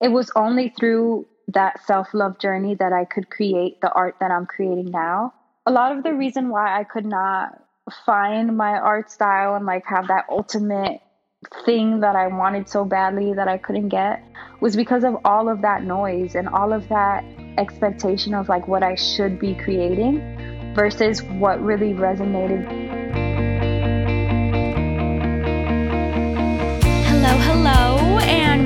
[0.00, 4.30] it was only through that self love journey that I could create the art that
[4.30, 5.34] I'm creating now.
[5.66, 7.62] A lot of the reason why I could not
[8.04, 11.00] find my art style and like have that ultimate
[11.64, 14.22] thing that I wanted so badly that I couldn't get
[14.60, 17.24] was because of all of that noise and all of that
[17.56, 22.87] expectation of like what I should be creating versus what really resonated.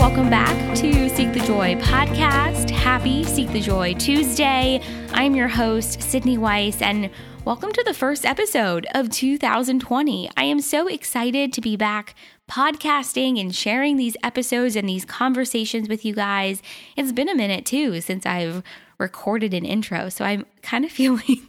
[0.02, 2.68] Welcome back to Seek the Joy podcast.
[2.70, 4.80] Happy Seek the Joy Tuesday.
[5.12, 7.08] I'm your host, Sydney Weiss, and
[7.44, 10.28] welcome to the first episode of 2020.
[10.36, 12.16] I am so excited to be back
[12.50, 16.62] podcasting and sharing these episodes and these conversations with you guys.
[16.96, 18.64] It's been a minute too since I've
[18.98, 21.46] recorded an intro, so I'm kind of feeling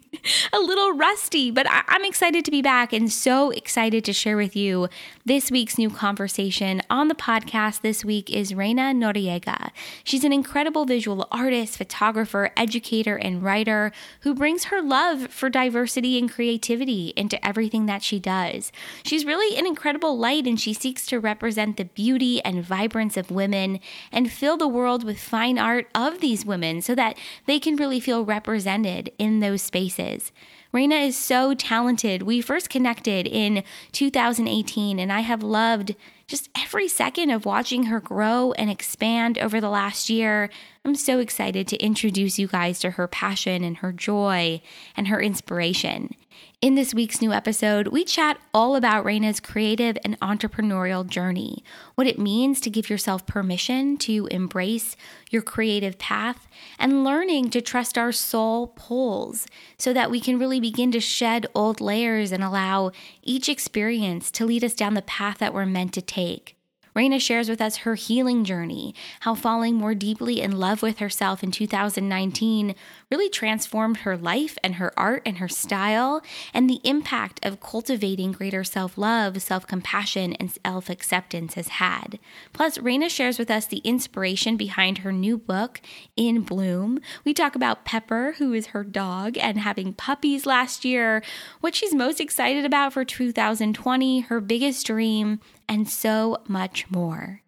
[0.53, 4.37] a little rusty, but I- am excited to be back and so excited to share
[4.37, 4.89] with you
[5.25, 6.81] this week's new conversation.
[6.89, 9.69] On the podcast this week is Reina Noriega.
[10.03, 16.17] She's an incredible visual artist, photographer, educator, and writer who brings her love for diversity
[16.17, 18.73] and creativity into everything that she does.
[19.03, 23.31] She's really an incredible light and she seeks to represent the beauty and vibrance of
[23.31, 23.79] women
[24.11, 28.01] and fill the world with fine art of these women so that they can really
[28.01, 30.33] feel represented in those spaces.
[30.73, 32.23] Reina is so talented.
[32.23, 37.99] We first connected in 2018, and I have loved just every second of watching her
[37.99, 40.49] grow and expand over the last year.
[40.85, 44.61] I'm so excited to introduce you guys to her passion and her joy
[44.97, 46.13] and her inspiration.
[46.59, 51.63] In this week's new episode, we chat all about Reina's creative and entrepreneurial journey,
[51.95, 54.97] what it means to give yourself permission to embrace
[55.29, 59.47] your creative path, and learning to trust our soul pulls
[59.77, 64.45] so that we can really begin to shed old layers and allow each experience to
[64.45, 66.57] lead us down the path that we're meant to take.
[66.93, 71.43] Reina shares with us her healing journey, how falling more deeply in love with herself
[71.43, 72.75] in 2019
[73.09, 76.21] really transformed her life and her art and her style,
[76.53, 82.19] and the impact of cultivating greater self love, self compassion, and self acceptance has had.
[82.53, 85.81] Plus, Reina shares with us the inspiration behind her new book,
[86.15, 86.99] In Bloom.
[87.25, 91.23] We talk about Pepper, who is her dog, and having puppies last year,
[91.61, 95.39] what she's most excited about for 2020, her biggest dream,
[95.73, 97.42] and so much more.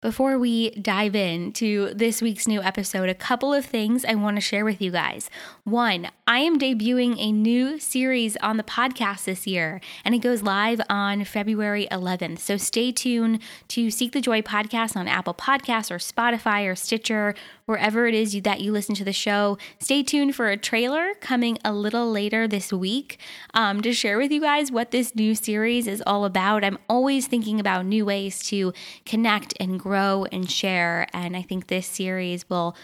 [0.00, 4.40] Before we dive into this week's new episode, a couple of things I want to
[4.40, 5.28] share with you guys.
[5.64, 10.44] One, I am debuting a new series on the podcast this year, and it goes
[10.44, 12.38] live on February 11th.
[12.38, 17.34] So stay tuned to Seek the Joy podcast on Apple Podcasts or Spotify or Stitcher,
[17.66, 19.58] wherever it is that you listen to the show.
[19.80, 23.18] Stay tuned for a trailer coming a little later this week
[23.52, 26.62] um, to share with you guys what this new series is all about.
[26.62, 28.72] I'm always thinking about new ways to
[29.04, 29.87] connect and grow
[30.30, 31.06] and share.
[31.12, 32.76] And I think this series will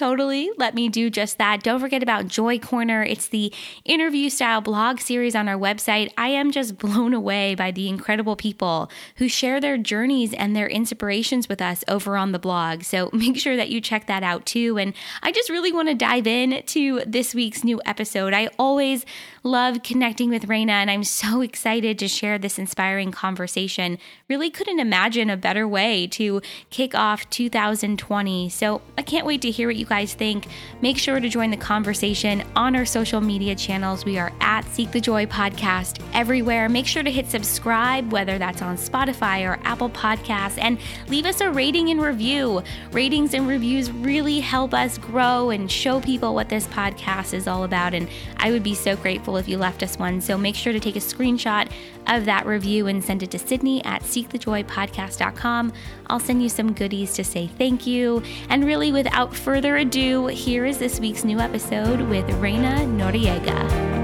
[0.00, 0.50] Totally.
[0.56, 1.62] Let me do just that.
[1.62, 3.02] Don't forget about Joy Corner.
[3.02, 3.52] It's the
[3.84, 6.10] interview style blog series on our website.
[6.16, 10.68] I am just blown away by the incredible people who share their journeys and their
[10.68, 12.82] inspirations with us over on the blog.
[12.82, 14.78] So make sure that you check that out too.
[14.78, 18.32] And I just really want to dive in to this week's new episode.
[18.32, 19.04] I always
[19.42, 23.98] love connecting with Reina, and I'm so excited to share this inspiring conversation.
[24.28, 26.40] Really couldn't imagine a better way to
[26.70, 28.48] kick off 2020.
[28.48, 30.46] So I can't wait to hear what you guys think.
[30.80, 34.04] Make sure to join the conversation on our social media channels.
[34.04, 36.68] We are at Seek the Joy Podcast everywhere.
[36.68, 41.40] Make sure to hit subscribe, whether that's on Spotify or Apple Podcasts, and leave us
[41.40, 42.62] a rating and review.
[42.92, 47.64] Ratings and reviews really help us grow and show people what this podcast is all
[47.64, 47.92] about.
[47.92, 50.20] And I would be so grateful if you left us one.
[50.20, 51.68] So make sure to take a screenshot
[52.10, 55.72] of that review and send it to Sydney at seekthejoypodcast.com.
[56.08, 58.22] I'll send you some goodies to say thank you.
[58.48, 64.00] And really, without further ado, here is this week's new episode with Reina Noriega.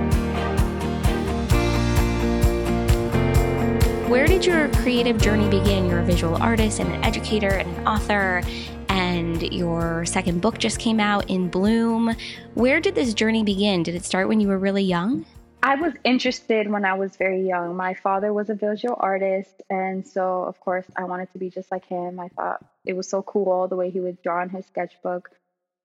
[4.09, 5.87] Where did your creative journey begin?
[5.87, 8.41] You're a visual artist and an educator and an author,
[8.89, 12.15] and your second book just came out in Bloom.
[12.55, 13.83] Where did this journey begin?
[13.83, 15.27] Did it start when you were really young?
[15.67, 17.75] I was interested when I was very young.
[17.75, 21.73] My father was a visual artist, and so of course I wanted to be just
[21.73, 22.21] like him.
[22.21, 25.29] I thought it was so cool the way he would draw in his sketchbook.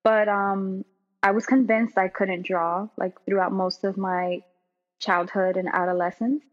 [0.04, 0.84] But um,
[1.20, 4.44] I was convinced I couldn't draw like throughout most of my
[5.00, 6.44] childhood and adolescence.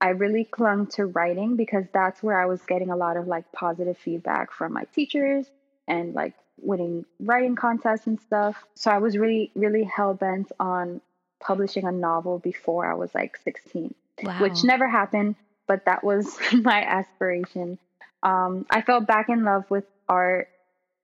[0.00, 3.50] I really clung to writing because that's where I was getting a lot of like
[3.50, 5.50] positive feedback from my teachers
[5.88, 8.64] and like winning writing contests and stuff.
[8.76, 11.00] So I was really, really hell bent on
[11.40, 14.40] publishing a novel before I was like 16, wow.
[14.40, 15.36] which never happened,
[15.66, 17.78] but that was my aspiration.
[18.22, 20.48] Um, I fell back in love with art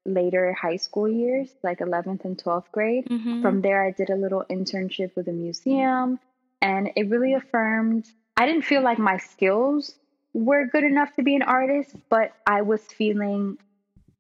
[0.05, 3.07] later high school years, like 11th and 12th grade.
[3.07, 3.43] Mhm.
[3.43, 6.19] From there, I did a little internship with a museum,
[6.61, 8.07] and it really affirmed.
[8.37, 9.95] I didn't feel like my skills
[10.33, 13.59] were good enough to be an artist, but I was feeling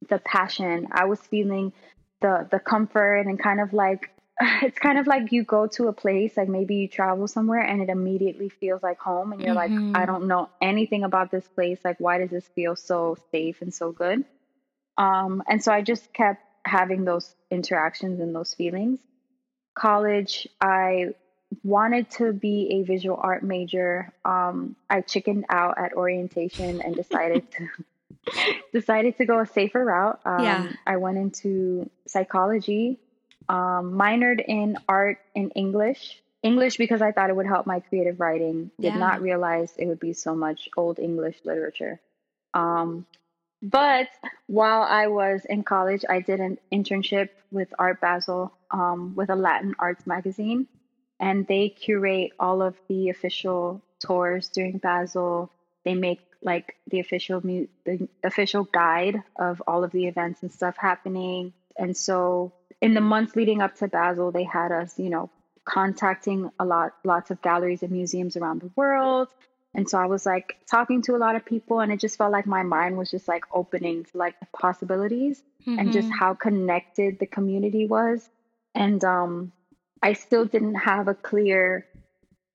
[0.08, 0.88] the passion.
[0.93, 1.73] I was feeling
[2.20, 4.11] the the comfort and kind of like
[4.62, 7.82] it's kind of like you go to a place, like maybe you travel somewhere and
[7.82, 9.56] it immediately feels like home and you're Mhm.
[9.56, 11.81] like, I don't know anything about this place.
[11.84, 14.25] Like why does this feel so safe and so good?
[14.99, 19.00] Um, and so I just kept having those interactions and those feelings.
[19.75, 21.14] College, I
[21.64, 24.12] wanted to be a visual art major.
[24.25, 27.69] Um, I chickened out at orientation and decided to
[28.73, 30.20] decided to go a safer route.
[30.25, 30.73] Um, Yeah.
[30.87, 32.99] I went into psychology,
[33.53, 36.03] um, minored in art and English.
[36.43, 38.71] English because I thought it would help my creative writing.
[38.81, 38.99] Did Yeah.
[39.07, 42.01] not realize it would be so much old English literature.
[42.55, 43.07] Um,
[43.63, 44.09] but
[44.49, 49.37] while I was in college, I did an internship with Art Basel um, with a
[49.37, 50.67] Latin arts magazine,
[51.21, 55.51] and they curate all of the official tours during Basel.
[55.85, 60.51] They make like the official mu- the official guide of all of the events and
[60.51, 61.53] stuff happening.
[61.79, 65.31] And so in the months leading up to Basel, they had us, you know,
[65.67, 69.31] contacting a lot lots of galleries and museums around the world.
[69.75, 72.32] And so I was like talking to a lot of people and it just felt
[72.32, 75.43] like my mind was just like opening to like the possibilities
[75.79, 76.19] and just Mhm.
[76.19, 78.29] how connected the community was.
[78.75, 79.52] And um
[80.02, 81.87] I still didn't have a clear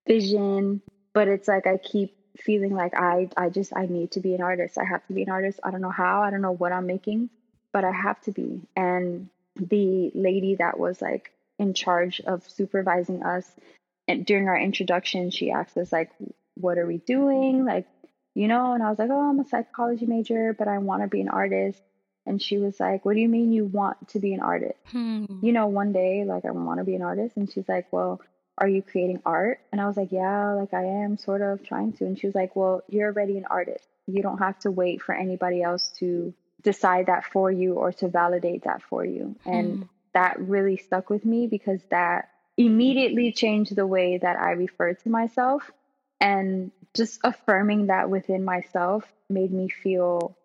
[0.07, 0.81] vision,
[1.13, 4.41] but it's like I keep feeling like I I just I need to be an
[4.41, 4.77] artist.
[4.77, 5.59] I have to be an artist.
[5.63, 7.29] I don't know how, I don't know what I'm making,
[7.73, 8.61] but I have to be.
[8.75, 9.29] And
[9.59, 13.49] the lady that was like in charge of supervising us
[14.07, 16.11] and during our introduction, she asked us like
[16.55, 17.65] what are we doing?
[17.65, 17.85] Like,
[18.33, 21.07] you know, and I was like, "Oh, I'm a psychology major, but I want to
[21.07, 21.81] be an artist."
[22.25, 25.25] And she was like, "What do you mean you want to be an artist?" Hmm.
[25.41, 27.37] you know, one day, like, I want to be an artist.
[27.37, 28.21] And she's like, Well,
[28.57, 29.59] are you creating art?
[29.71, 32.05] And I was like, Yeah, like, I am sort of trying to.
[32.05, 33.87] And she was like, Well, you're already an artist.
[34.07, 36.33] You don't have to wait for anybody else to
[36.63, 39.35] decide that for you or to validate that for you.
[39.45, 39.83] And Hmm.
[40.13, 45.09] that really stuck with me because that immediately changed the way that I referred to
[45.09, 45.71] myself.
[46.19, 50.35] And just affirming that within myself made me feel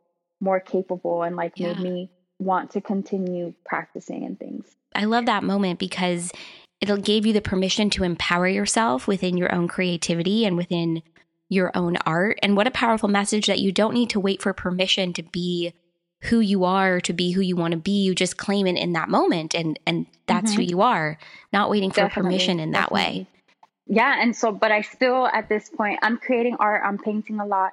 [0.41, 4.67] more capable and like made me want to continue practicing and things.
[4.95, 6.31] I love that moment because
[6.81, 11.03] it gave you the permission to empower yourself within your own creativity and within
[11.49, 12.39] your own art.
[12.43, 15.73] And what a powerful message that you don't need to wait for permission to be
[16.23, 18.03] who you are, to be who you want to be.
[18.03, 20.71] You just claim it in that moment and and that's who Mhm.
[20.71, 21.19] you are,
[21.53, 23.27] not waiting for Definitely, permission in that way.
[23.87, 27.47] Yeah, and so but I still at this point I'm creating art, I'm painting a
[27.47, 27.73] lot,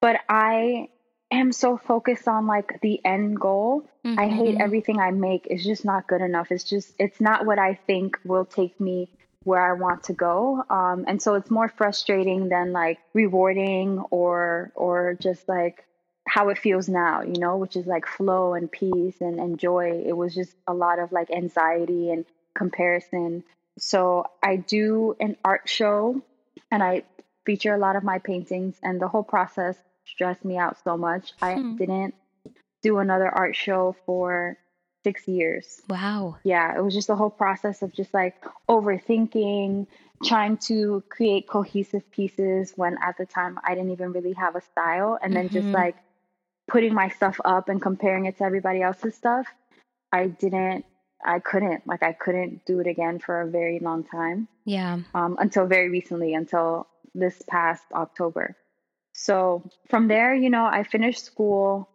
[0.00, 0.88] but I
[1.30, 3.88] am so focused on like the end goal.
[4.16, 4.60] I hate Mhm.
[4.60, 5.46] everything I make.
[5.48, 6.50] It's just not good enough.
[6.50, 9.08] It's just it's not what I think will take me
[9.44, 10.64] where I want to go.
[10.68, 15.84] Um, and so it's more frustrating than like rewarding or or just like
[16.28, 20.02] how it feels now, you know, which is like flow and peace and, and joy.
[20.06, 23.42] It was just a lot of like anxiety and comparison.
[23.78, 26.22] So I do an art show
[26.70, 27.02] and I
[27.46, 31.32] feature a lot of my paintings and the whole process stressed me out so much.
[31.40, 31.76] I Hmm.
[31.76, 32.14] didn't
[32.82, 34.56] do another art show for
[35.04, 35.80] six years.
[35.88, 36.36] Wow.
[36.44, 38.34] Yeah, it was just the whole process of just like
[38.68, 39.86] overthinking,
[40.24, 44.60] trying to create cohesive pieces when at the time I didn't even really have a
[44.60, 45.74] style, and then just Mhm.
[45.74, 45.96] like
[46.68, 49.46] putting my stuff up and comparing it to everybody else's stuff.
[50.12, 50.84] I didn't,
[51.24, 55.00] I couldn't, like, I couldn't do it again for a very long time Yeah.
[55.14, 58.56] um, until very recently, until this past October.
[59.12, 61.88] So from there, you know, I finished school.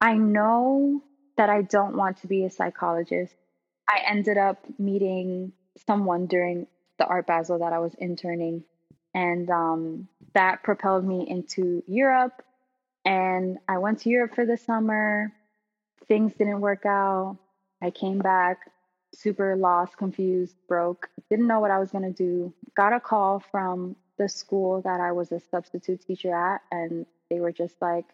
[0.00, 1.02] I know
[1.36, 3.34] that I don't want to be a psychologist.
[3.88, 5.52] I ended up meeting
[5.86, 6.66] someone during
[6.98, 8.62] the Art Basel that I was interning,
[9.14, 12.42] and um, that propelled me into Europe.
[13.04, 15.32] And I went to Europe for the summer.
[16.06, 17.38] Things didn't work out.
[17.82, 18.70] I came back
[19.14, 22.52] super lost, confused, broke, didn't know what I was going to do.
[22.76, 27.40] Got a call from the school that I was a substitute teacher at, and they
[27.40, 28.04] were just like,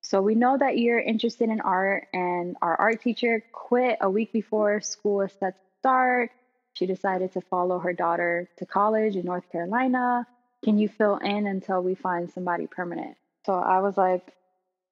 [0.00, 4.32] So we know that you're interested in art, and our art teacher quit a week
[4.32, 6.30] before school was set to start.
[6.74, 10.26] She decided to follow her daughter to college in North Carolina.
[10.64, 13.16] Can you fill in until we find somebody permanent?
[13.46, 14.34] So I was like,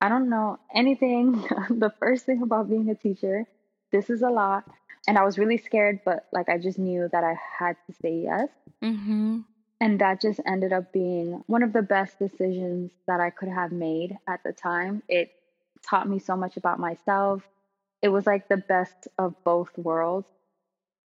[0.00, 1.32] I don't know anything.
[1.70, 3.46] the first thing about being a teacher,
[3.90, 4.64] this is a lot.
[5.06, 8.22] And I was really scared, but like I just knew that I had to say
[8.22, 8.48] yes.
[8.82, 9.40] Mm-hmm.
[9.80, 13.72] And that just ended up being one of the best decisions that I could have
[13.72, 15.02] made at the time.
[15.08, 15.32] It
[15.82, 17.42] taught me so much about myself.
[18.00, 20.28] it was like the best of both worlds.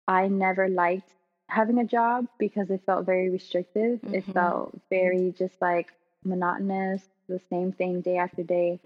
[0.07, 1.09] I never liked
[1.47, 3.99] having a job because it felt very restrictive.
[4.01, 4.15] Mm-hmm.
[4.15, 5.91] It felt very just like
[6.23, 8.79] monotonous, the same thing day after day.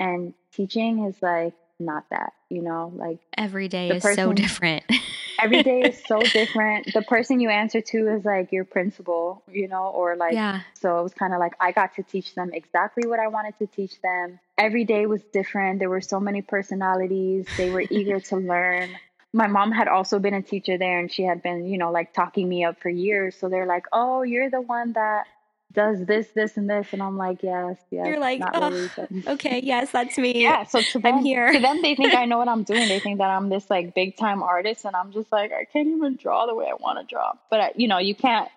[0.00, 4.84] And teaching is like not that, you know, like every day is person, so different.
[5.38, 6.92] every day is so different.
[6.92, 10.60] The person you answer to is like your principal, you know, or like, yeah.
[10.74, 13.58] so it was kind of like I got to teach them exactly what I wanted
[13.58, 14.40] to teach them.
[14.56, 15.78] Every day was different.
[15.78, 17.46] There were so many personalities.
[17.56, 18.90] They were eager to learn.
[19.32, 22.12] My mom had also been a teacher there and she had been, you know, like
[22.12, 23.36] talking me up for years.
[23.36, 25.26] So they're like, oh, you're the one that
[25.72, 28.06] does this, this, and this, and I'm like, yes, yes.
[28.06, 30.42] You're like, oh, really, okay, yes, that's me.
[30.42, 31.52] Yeah, so to them, I'm here.
[31.52, 32.88] to them, they think I know what I'm doing.
[32.88, 35.88] They think that I'm this like big time artist, and I'm just like, I can't
[35.88, 37.32] even draw the way I want to draw.
[37.50, 38.48] But I, you know, you can't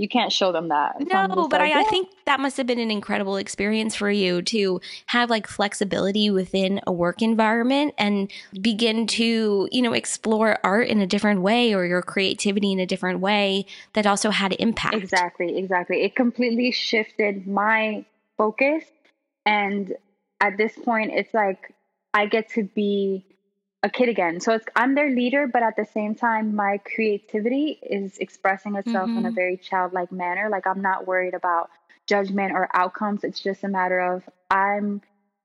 [0.00, 0.96] you can't show them that.
[0.98, 1.78] No, but like, I, yeah.
[1.80, 6.30] I, think that must have been an incredible experience for you to have like flexibility
[6.30, 11.74] within a work environment and begin to, you know, explore art in a different way
[11.74, 14.94] or your creativity in a different way that also had impact.
[14.94, 16.02] Exactly, exactly.
[16.02, 18.02] It completely shifted my
[18.38, 18.84] focus.
[19.44, 19.94] And
[20.40, 21.74] at this point, it's like
[22.14, 23.22] I get to be
[23.82, 24.40] a kid again.
[24.40, 29.08] So it's I'm their leader, but at the same time, my creativity is expressing itself
[29.08, 29.18] mm-hmm.
[29.18, 29.34] in a mm-hmm.
[29.34, 30.48] very childlike manner.
[30.50, 31.70] Like I'm not worried about
[32.06, 33.24] judgment or outcomes.
[33.24, 35.00] It's just a matter of I'm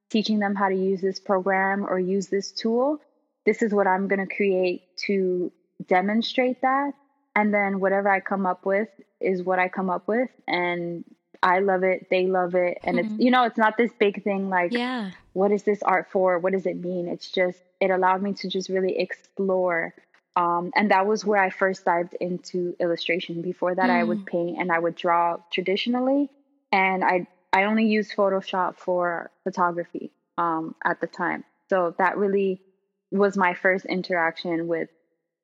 [0.09, 3.01] teaching them how to use this program or use this tool.
[3.45, 5.51] This is what I'm going to create to
[5.87, 6.93] demonstrate that.
[7.35, 8.89] And then whatever I come up with
[9.19, 10.29] is what I come up with.
[10.47, 11.03] And
[11.43, 12.79] I love it, they love it.
[12.83, 13.13] And mm-hmm.
[13.13, 15.11] it's, you know, it's not this big thing like, yeah.
[15.33, 16.39] what is this art for?
[16.39, 17.07] What does it mean?
[17.07, 19.93] It's just, it allowed me to just really explore.
[20.35, 23.41] Um, and that was where I first dived into illustration.
[23.41, 23.99] Before that, mm.
[23.99, 24.25] I would mm.
[24.25, 26.29] paint and I would draw traditionally.
[26.71, 31.45] And I, I only used Photoshop for photography um, at the time.
[31.69, 32.61] So that really
[33.11, 34.89] was my first interaction with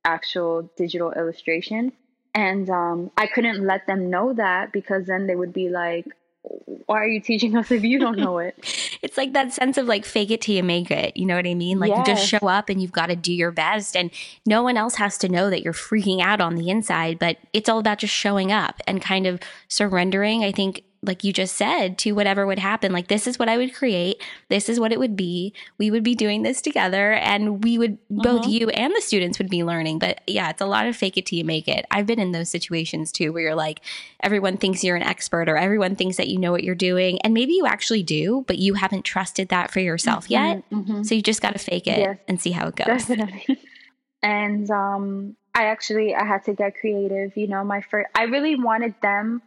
[0.04, 1.94] actual digital illustration.
[2.34, 6.06] And um, I couldn't let them know that because then they would be like,
[6.44, 8.56] why are you teaching us if you don't know it?
[9.02, 11.16] it's like that sense of like fake it till you make it.
[11.16, 11.80] You know what I mean?
[11.80, 12.00] Like yes.
[12.00, 14.12] you just show up and you've got to do your best and
[14.46, 17.70] no one else has to know that you're freaking out on the inside, but it's
[17.70, 20.44] all about just showing up and kind of surrendering.
[20.44, 22.92] I think like you just said, to whatever would happen.
[22.92, 24.22] Like, this is what I would create.
[24.50, 25.54] This is what it would be.
[25.80, 28.22] We would be doing this together and we would, mm-hmm.
[28.22, 29.98] both you and the students would be learning.
[29.98, 31.86] But yeah, it's a lot of fake it till you make it.
[31.90, 33.82] I've been in those situations too, where you're like,
[34.20, 37.20] everyone thinks you're an expert or everyone thinks that you know what you're doing.
[37.22, 40.70] And maybe you actually do, but you haven't trusted that for yourself mm-hmm, yet.
[40.72, 41.04] Mm-hmm.
[41.04, 42.86] So you just got to fake it yes, and see how it goes.
[42.86, 43.60] Definitely.
[44.22, 47.36] and, um, I actually I had to get creative.
[47.36, 49.42] You know, my first I really wanted them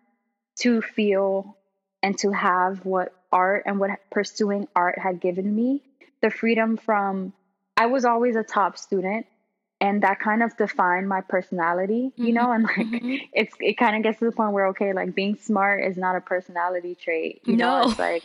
[0.60, 1.56] to feel
[2.02, 5.82] and to have what art and what pursuing art had given me
[6.22, 7.32] the freedom from
[7.76, 9.26] I was always a top student
[9.80, 12.34] and that kind of defined my personality, you mm-hmm.
[12.34, 13.16] know, and like mm-hmm.
[13.32, 16.16] it's it kind of gets to the point where okay, like being smart is not
[16.16, 17.82] a personality trait, you no.
[17.82, 18.22] know, it's like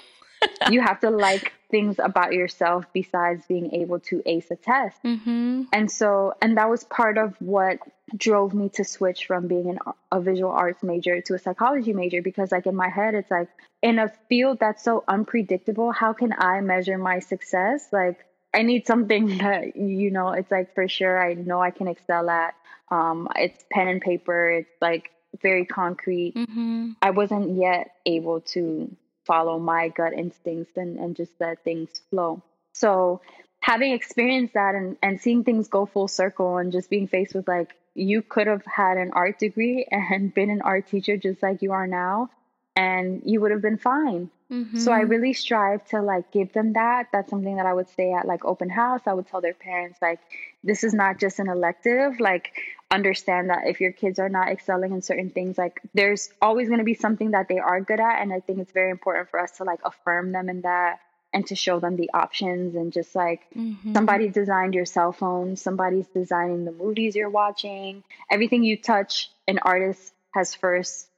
[0.71, 5.01] you have to like things about yourself besides being able to ace a test.
[5.03, 5.63] Mm-hmm.
[5.73, 7.79] And so, and that was part of what
[8.15, 9.79] drove me to switch from being an,
[10.11, 13.49] a visual arts major to a psychology major because, like, in my head, it's like,
[13.81, 17.87] in a field that's so unpredictable, how can I measure my success?
[17.91, 21.87] Like, I need something that, you know, it's like for sure I know I can
[21.87, 22.55] excel at.
[22.91, 25.11] Um, it's pen and paper, it's like
[25.41, 26.33] very concrete.
[26.35, 26.91] Mm-hmm.
[27.01, 32.41] I wasn't yet able to follow my gut instincts and, and just let things flow.
[32.73, 33.21] So
[33.59, 37.47] having experienced that and, and seeing things go full circle and just being faced with
[37.47, 41.61] like you could have had an art degree and been an art teacher just like
[41.61, 42.29] you are now
[42.75, 44.29] and you would have been fine.
[44.51, 44.79] Mm-hmm.
[44.79, 47.07] So I really strive to like give them that.
[47.11, 49.01] That's something that I would say at like open house.
[49.05, 50.19] I would tell their parents like
[50.63, 52.19] this is not just an elective.
[52.19, 52.51] Like
[52.89, 56.79] understand that if your kids are not excelling in certain things, like there's always going
[56.79, 59.39] to be something that they are good at and I think it's very important for
[59.39, 60.99] us to like affirm them in that
[61.33, 63.93] and to show them the options and just like mm-hmm.
[63.93, 68.03] somebody designed your cell phone, somebody's designing the movies you're watching.
[68.31, 71.09] Everything you touch an artist has first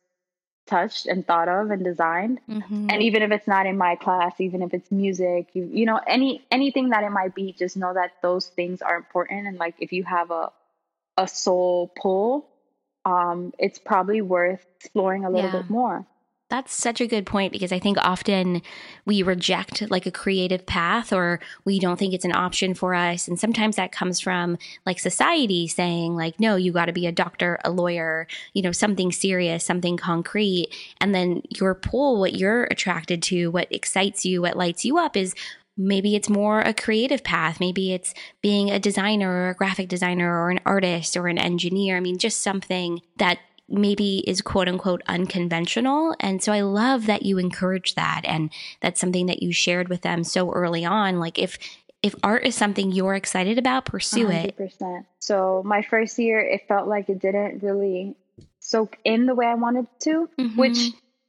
[0.67, 2.87] touched and thought of and designed mm-hmm.
[2.89, 5.99] and even if it's not in my class even if it's music you you know
[6.07, 9.75] any anything that it might be just know that those things are important and like
[9.79, 10.49] if you have a
[11.17, 12.47] a soul pull
[13.05, 15.57] um it's probably worth exploring a little yeah.
[15.57, 16.05] bit more
[16.51, 18.61] that's such a good point because I think often
[19.05, 23.29] we reject like a creative path or we don't think it's an option for us.
[23.29, 27.11] And sometimes that comes from like society saying, like, no, you got to be a
[27.11, 30.67] doctor, a lawyer, you know, something serious, something concrete.
[30.99, 35.15] And then your pull, what you're attracted to, what excites you, what lights you up
[35.15, 35.33] is
[35.77, 37.61] maybe it's more a creative path.
[37.61, 41.95] Maybe it's being a designer or a graphic designer or an artist or an engineer.
[41.95, 43.39] I mean, just something that
[43.71, 46.15] maybe is quote unquote unconventional.
[46.19, 48.21] And so I love that you encourage that.
[48.25, 48.51] And
[48.81, 51.19] that's something that you shared with them so early on.
[51.19, 51.57] Like if,
[52.03, 54.59] if art is something you're excited about, pursue 100%.
[54.59, 55.05] it.
[55.19, 58.15] So my first year, it felt like it didn't really
[58.59, 60.59] soak in the way I wanted to, mm-hmm.
[60.59, 60.77] which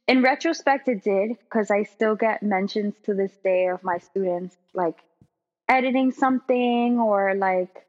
[0.07, 4.55] in retrospect it did because I still get mentions to this day of my students
[4.73, 4.97] like
[5.69, 7.85] editing something or like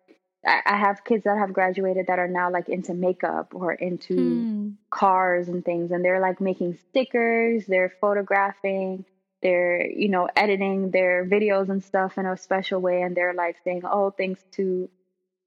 [0.47, 4.71] I have kids that have graduated that are now like into makeup or into hmm.
[4.91, 9.05] cars and things, and they're like making stickers, they're photographing,
[9.43, 13.57] they're you know editing their videos and stuff in a special way, and they're like
[13.65, 14.89] saying, "Oh, thanks to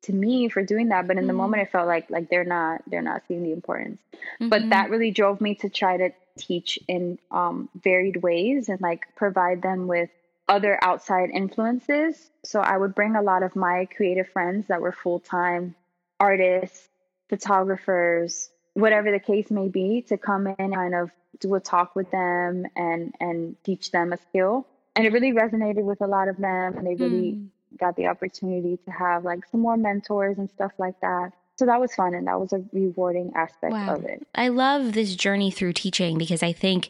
[0.03, 1.37] to me for doing that." But in the hmm.
[1.37, 3.99] moment, it felt like like they're not they're not seeing the importance.
[4.13, 4.49] Mm-hmm.
[4.49, 9.05] But that really drove me to try to teach in um, varied ways and like
[9.15, 10.09] provide them with
[10.47, 12.29] other outside influences.
[12.43, 15.75] So I would bring a lot of my creative friends that were full time
[16.19, 16.87] artists,
[17.29, 21.95] photographers, whatever the case may be, to come in and kind of do a talk
[21.95, 24.65] with them and and teach them a skill.
[24.95, 27.47] And it really resonated with a lot of them, and they really mm.
[27.77, 31.33] got the opportunity to have like some more mentors and stuff like that.
[31.57, 33.95] So that was fun, and that was a rewarding aspect wow.
[33.95, 34.25] of it.
[34.33, 36.89] I love this journey through teaching because I think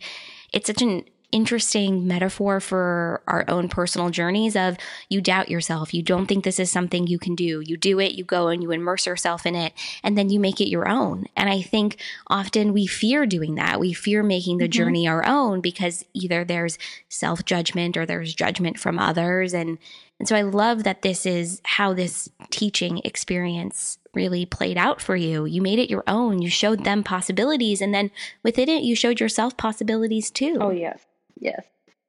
[0.53, 4.77] it's such an interesting metaphor for our own personal journeys of
[5.09, 5.93] you doubt yourself.
[5.93, 7.61] You don't think this is something you can do.
[7.65, 10.61] You do it you go and you immerse yourself in it and then you make
[10.61, 11.25] it your own.
[11.35, 13.79] And i think often we fear doing that.
[13.79, 14.71] We fear making the mm-hmm.
[14.71, 16.77] journey our own because either there's
[17.09, 19.53] self-judgment or there's judgment from others.
[19.53, 19.77] And
[20.19, 25.15] and so i love that this is how this teaching experience really played out for
[25.15, 25.45] you.
[25.45, 26.41] You made it your own.
[26.41, 28.09] You showed them possibilities and then
[28.41, 30.57] within it you showed yourself possibilities too.
[30.59, 31.06] Oh yes
[31.39, 31.65] Yes,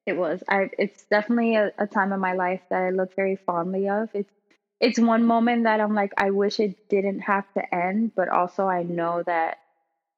[0.07, 0.43] it was.
[0.49, 0.71] I.
[0.79, 4.09] It's definitely a, a time in my life that I look very fondly of.
[4.15, 4.33] It's
[4.81, 8.67] it's one moment that I'm like, I wish it didn't have to end, but also
[8.67, 9.59] I know that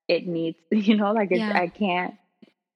[0.06, 1.58] it needs, you know, like it's, yeah.
[1.58, 2.14] I can't,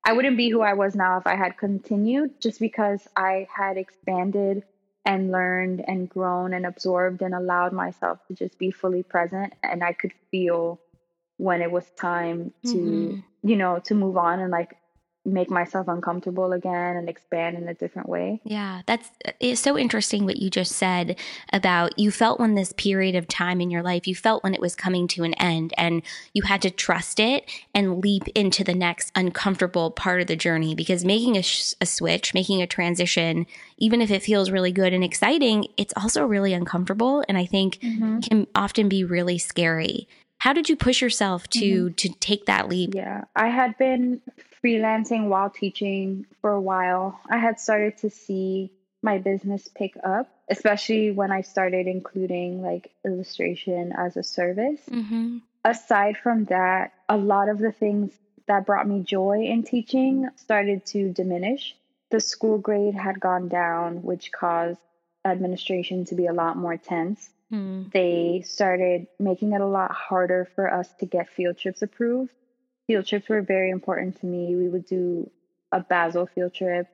[0.05, 3.77] I wouldn't be who I was now if I had continued just because I had
[3.77, 4.63] expanded
[5.05, 9.53] and learned and grown and absorbed and allowed myself to just be fully present.
[9.63, 10.81] And I could feel
[11.37, 13.49] when it was time to, mm-hmm.
[13.49, 14.77] you know, to move on and like
[15.25, 18.41] make myself uncomfortable again and expand in a different way.
[18.45, 19.11] Yeah, that's
[19.41, 21.17] it's so interesting what you just said
[21.53, 24.61] about you felt when this period of time in your life, you felt when it
[24.61, 26.03] was coming to an end and
[26.35, 30.75] you had to trust it and leap into the next uncomfortable part of the journey
[30.75, 33.47] because making a, sh- a switch, making a transition,
[33.79, 37.79] even if it feels really good and exciting, it's also really uncomfortable and I think
[37.81, 38.21] mm-hmm.
[38.21, 40.07] can often be really scary.
[40.39, 41.95] How did you push yourself to mm-hmm.
[41.95, 42.95] to take that leap?
[42.95, 44.21] Yeah, I had been
[44.65, 48.71] freelancing while teaching for a while, I had started to see
[49.03, 54.81] my business pick up, especially when I started including like illustration as a service.
[54.91, 55.39] Mm-hmm.
[55.65, 58.13] Aside from that, a lot of the things
[58.47, 61.77] that brought me joy in teaching started to diminish.
[62.11, 64.81] The school grade had gone down, which caused
[65.25, 67.29] administration to be a lot more tense.
[67.53, 67.93] Mm.
[67.93, 72.33] They started making it a lot harder for us to get field trips approved
[72.87, 74.55] field trips were very important to me.
[74.57, 75.31] We would do
[75.73, 76.87] a Basel field trip.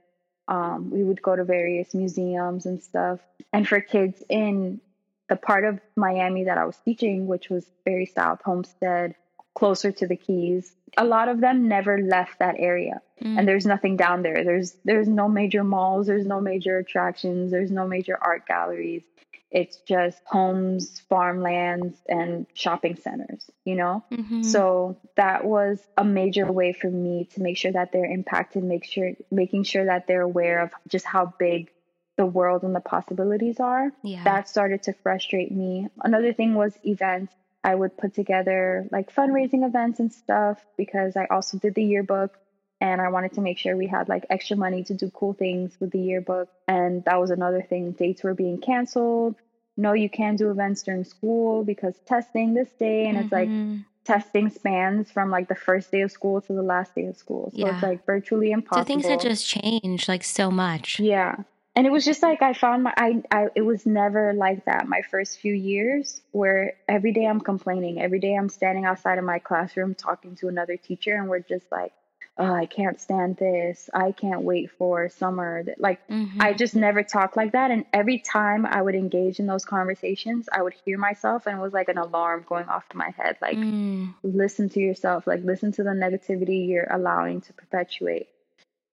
[0.48, 3.20] Um, we would go to various museums and stuff.
[3.52, 4.80] And for kids in
[5.28, 9.14] the part of Miami that I was teaching, which was very South Homestead,
[9.60, 13.02] closer to the Keys, a lot of them never left that area.
[13.22, 13.38] Mm.
[13.38, 14.42] And there's nothing down there.
[14.42, 16.06] There's there's no major malls.
[16.06, 17.50] There's no major attractions.
[17.50, 19.02] There's no major art galleries.
[19.50, 24.04] It's just homes, farmlands, and shopping centers, you know?
[24.12, 24.42] Mm-hmm.
[24.42, 28.84] So that was a major way for me to make sure that they're impacted, make
[28.84, 31.70] sure making sure that they're aware of just how big
[32.16, 33.90] the world and the possibilities are.
[34.04, 34.24] Yeah.
[34.24, 35.88] That started to frustrate me.
[36.00, 37.34] Another thing was events.
[37.62, 42.38] I would put together like fundraising events and stuff because I also did the yearbook
[42.80, 45.76] and I wanted to make sure we had like extra money to do cool things
[45.78, 46.48] with the yearbook.
[46.66, 47.92] And that was another thing.
[47.92, 49.34] Dates were being canceled.
[49.76, 53.06] No, you can't do events during school because testing this day.
[53.06, 53.24] And mm-hmm.
[53.24, 53.80] it's like mm-hmm.
[54.04, 57.50] testing spans from like the first day of school to the last day of school.
[57.50, 57.74] So yeah.
[57.74, 58.86] it's like virtually impossible.
[58.86, 60.98] So things had just changed like so much.
[60.98, 61.36] Yeah.
[61.76, 64.88] And it was just like I found my I, I it was never like that
[64.88, 68.00] my first few years where every day I'm complaining.
[68.00, 71.70] Every day I'm standing outside of my classroom talking to another teacher and we're just
[71.70, 71.92] like
[72.40, 73.90] oh, I can't stand this.
[73.92, 75.62] I can't wait for summer.
[75.78, 76.40] Like, mm-hmm.
[76.40, 77.70] I just never talked like that.
[77.70, 81.60] And every time I would engage in those conversations, I would hear myself and it
[81.60, 83.36] was like an alarm going off in my head.
[83.42, 84.14] Like, mm.
[84.22, 88.28] listen to yourself, like, listen to the negativity you're allowing to perpetuate.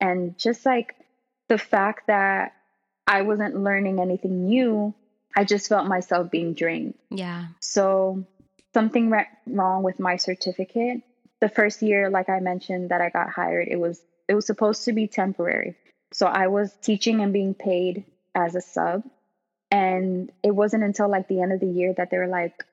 [0.02, 0.96] And just like
[1.48, 2.54] the fact that
[3.08, 4.94] I wasn't learning anything new.
[5.36, 6.96] I just felt myself being drained.
[7.10, 7.48] Yeah.
[7.60, 8.26] So
[8.74, 11.02] something went wrong with my certificate.
[11.40, 14.86] The first year, like I mentioned, that I got hired, it was it was supposed
[14.86, 15.76] to be temporary.
[16.12, 19.04] So I was teaching and being paid as a sub.
[19.72, 22.66] And it wasn't until like the end of the year that they were like,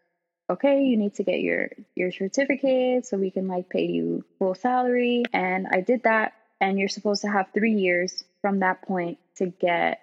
[0.48, 4.54] okay, you need to get your your certificate so we can like pay you full
[4.54, 5.24] salary.
[5.32, 6.34] And I did that.
[6.60, 10.00] And you're supposed to have three years from that point to get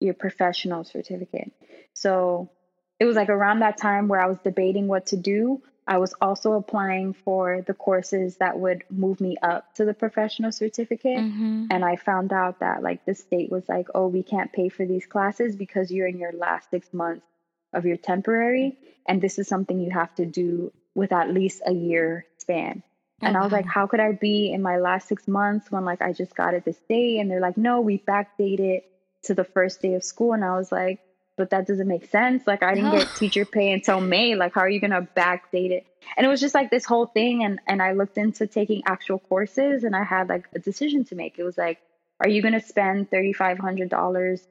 [0.00, 1.52] your professional certificate.
[1.92, 2.50] So
[2.98, 5.62] it was like around that time where I was debating what to do.
[5.86, 10.50] I was also applying for the courses that would move me up to the professional
[10.50, 11.18] certificate.
[11.18, 11.66] Mm-hmm.
[11.70, 14.86] And I found out that like the state was like, oh, we can't pay for
[14.86, 17.26] these classes because you're in your last six months
[17.74, 18.78] of your temporary.
[19.06, 22.82] And this is something you have to do with at least a year span.
[23.20, 26.02] And I was like, how could I be in my last six months when like
[26.02, 27.18] I just got it this day?
[27.18, 28.82] And they're like, no, we backdated
[29.24, 30.32] to the first day of school.
[30.32, 31.00] And I was like,
[31.36, 32.46] but that doesn't make sense.
[32.46, 34.34] Like I didn't get teacher pay until May.
[34.34, 35.86] Like how are you gonna backdate it?
[36.16, 37.44] And it was just like this whole thing.
[37.44, 41.14] And and I looked into taking actual courses, and I had like a decision to
[41.14, 41.38] make.
[41.38, 41.78] It was like,
[42.20, 44.46] are you gonna spend thirty five hundred dollars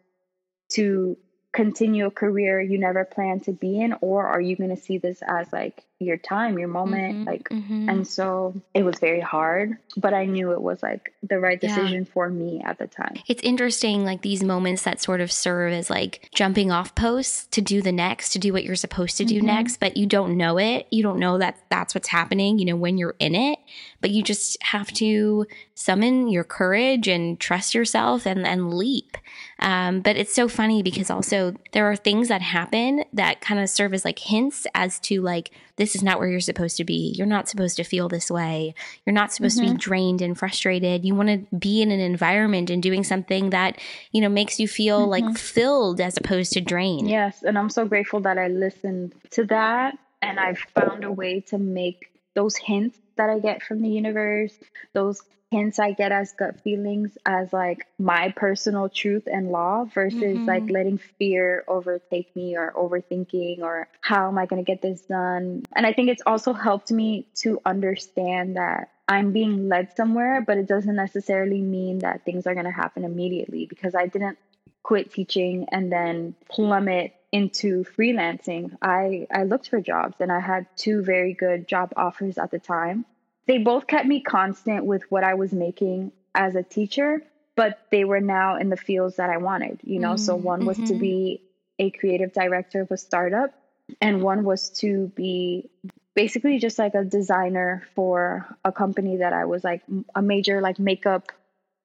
[0.72, 1.18] to
[1.54, 5.22] continue a career you never planned to be in, or are you gonna see this
[5.28, 7.20] as like your time, your moment.
[7.20, 7.90] Mhm, Like, mhm.
[7.90, 11.70] and so it was very hard, but I knew it was like the right Yeah.
[11.70, 13.14] decision for me at the time.
[13.28, 17.62] It's interesting, like these moments that sort of serve as like jumping off posts to
[17.62, 19.46] do the next, to do what you're supposed to do Mhm.
[19.46, 20.88] next, but you don't know it.
[20.92, 23.60] You don't know that that's what's happening, you know, when you're in it.
[24.02, 29.18] But you just have to summon your courage and trust yourself and, and leap.
[29.64, 33.70] Um, but it's so funny because also there are things that happen that kind of
[33.70, 37.16] serve as like hints as to like, this is not where you're supposed to be.
[37.18, 38.76] You're not supposed to feel this way.
[39.06, 41.06] You're not supposed to be drained and frustrated.
[41.06, 43.80] You want to be in an environment and doing something that,
[44.12, 47.10] you know, makes you feel like filled as opposed to drained.
[47.10, 51.40] Yes, and I'm so grateful that I listened to that and I found a way
[51.48, 54.54] to make those hints that I get from the universe,
[54.94, 55.22] those
[55.54, 60.48] hints I get as gut feelings as like my personal truth and law versus Mhm.
[60.48, 65.02] like letting fear overtake me or overthinking or how am I going to get this
[65.04, 65.64] done.
[65.76, 70.58] And I think it's also helped me to understand that I'm being led somewhere, but
[70.58, 74.38] it doesn't necessarily mean that things are going to happen immediately because I didn't
[74.84, 78.78] quit teaching and then plummet into freelancing.
[78.82, 82.60] I I looked for jobs and I had two very good job offers at the
[82.60, 83.06] time.
[83.48, 87.22] They both kept me constant with what I was making as a teacher,
[87.56, 90.16] but they were now in the fields that I wanted, you know.
[90.16, 91.00] so Mm, one was to mhm.
[91.00, 91.42] be
[91.80, 93.54] a creative director of a startup
[94.02, 95.70] and one was to be
[96.16, 99.82] basically just like a designer for a company that I was like
[100.16, 101.32] a major like makeup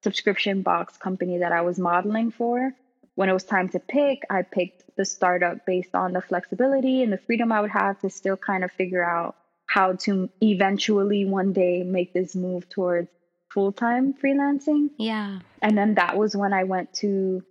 [0.03, 2.73] subscription box company that I was modeling for.
[3.15, 7.13] When it was time to pick, I picked the startup based on the flexibility and
[7.13, 9.37] the freedom I would have to still kind of figure out
[9.69, 13.09] how to eventually one day make this move towards
[13.51, 14.91] full time freelancing.
[14.99, 15.41] Yeah.
[15.63, 17.45] And then that was when I went to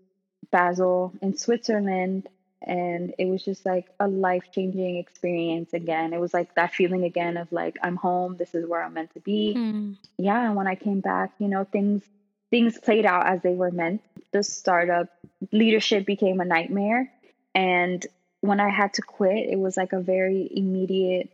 [0.51, 2.27] Basel in Switzerland.
[2.61, 6.11] And it was just like a life changing experience again.
[6.13, 8.35] It was like that feeling again of like, I'm home.
[8.37, 9.93] This is where I'm meant to be Hmm.
[10.17, 12.03] yeah and when i came back you know things
[12.49, 14.01] things played out as they were meant
[14.33, 15.07] the startup
[15.51, 17.11] leadership became a nightmare
[17.55, 18.05] and
[18.41, 21.29] when i had to quit it was like a very immediate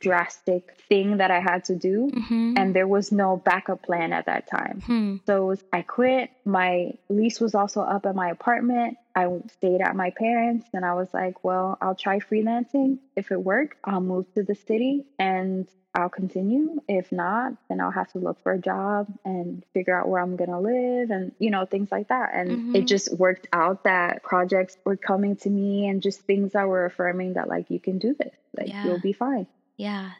[0.00, 2.58] drastic thing that i had to do Mhm.
[2.58, 5.16] and there was no backup plan at that time Hmm.
[5.26, 6.30] so I quit.
[6.44, 8.96] My lease was also up at my apartment.
[9.14, 12.98] I stayed at my parents and I was like, well, I'll try freelancing.
[13.16, 16.80] If it works, I'll move to the city and I'll continue.
[16.88, 20.36] If not, then I'll have to look for a job and figure out where I'm
[20.36, 22.30] going to live and, you know, things like that.
[22.34, 22.76] And Mhm.
[22.76, 26.84] it just worked out that projects were coming to me and just things that were
[26.84, 28.34] affirming that, like, you can do this.
[28.56, 28.84] Like, Yeah.
[28.84, 29.46] you'll be fine.
[29.76, 30.12] Yeah.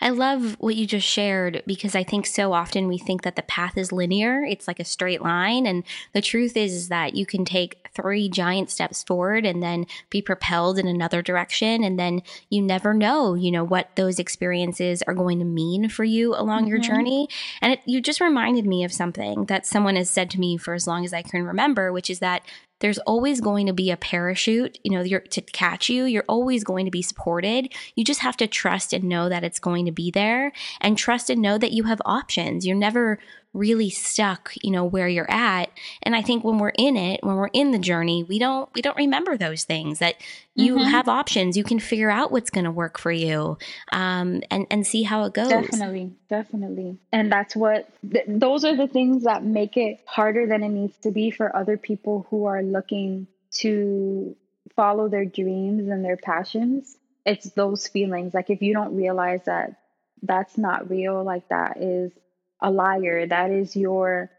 [0.00, 3.42] I love what you just shared because I think so often we think that the
[3.42, 4.44] path is linear.
[4.44, 5.66] It's like a straight line.
[5.66, 9.86] And the truth is, is that you can take three giant steps forward and then
[10.10, 11.82] be propelled in another direction.
[11.82, 16.04] And then you never know, you know, what those experiences are going to mean for
[16.04, 16.84] you along your Mhm.
[16.84, 17.28] journey.
[17.60, 20.74] And it, you just reminded me of something that someone has said to me for
[20.74, 22.42] as long as I can remember, which is that
[22.80, 26.04] there's always going to be a parachute, you know, you're, to catch you.
[26.04, 27.70] You're always going to be supported.
[27.94, 31.30] You just have to trust and know that it's going to be there and trust
[31.30, 32.66] and know that you have options.
[32.66, 33.18] You're never
[33.52, 35.70] really stuck, you know, where you're at.
[36.02, 38.82] And I think when we're in it, when we're in the journey, we don't we
[38.82, 40.16] don't remember those things that
[40.54, 40.84] you mm-hmm.
[40.84, 41.56] have options.
[41.56, 43.58] You can figure out what's going to work for you,
[43.92, 45.48] um, and and see how it goes.
[45.48, 46.98] Definitely, definitely.
[47.12, 50.96] And that's what th- those are the things that make it harder than it needs
[50.98, 54.36] to be for other people who are looking to
[54.76, 56.96] follow their dreams and their passions.
[57.24, 58.34] It's those feelings.
[58.34, 59.76] Like if you don't realize that
[60.22, 62.12] that's not real, like that is
[62.60, 63.26] a liar.
[63.26, 64.30] That is your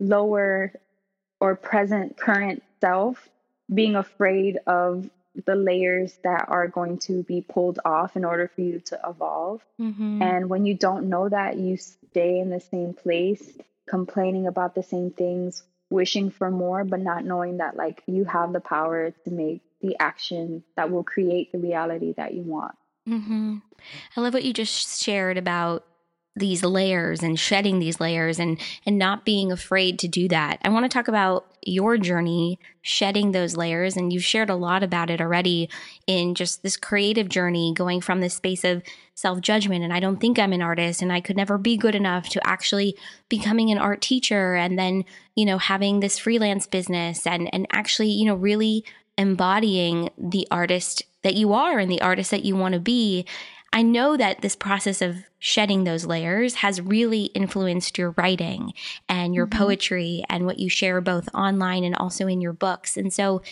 [0.00, 0.72] lower
[1.40, 3.28] or present current self
[3.72, 5.08] being afraid of
[5.46, 9.62] the layers that are going to be pulled off in order for you to evolve.
[9.80, 10.22] Mm-hmm.
[10.22, 13.56] And when you don't know that, you stay in the same place,
[13.88, 18.52] complaining about the same things, wishing for more, but not knowing that like you have
[18.52, 22.74] the power to make the action that will create the reality that you want.
[23.08, 23.56] Mm-hmm.
[24.16, 25.84] I love what you just shared about
[26.38, 30.58] these layers and shedding these layers and and not being afraid to do that.
[30.62, 34.82] I want to talk about your journey shedding those layers and you've shared a lot
[34.82, 35.68] about it already
[36.06, 38.82] in just this creative journey going from this space of
[39.14, 42.28] self-judgment and I don't think I'm an artist and I could never be good enough
[42.30, 42.96] to actually
[43.28, 48.10] becoming an art teacher and then, you know, having this freelance business and and actually,
[48.10, 48.84] you know, really
[49.18, 53.26] embodying the artist that you are and the artist that you want to be
[53.72, 58.72] I know that this process of shedding those layers has really influenced your writing
[59.08, 59.58] and your mm-hmm.
[59.58, 62.96] poetry and what you share both online and also in your books.
[62.96, 63.42] And so,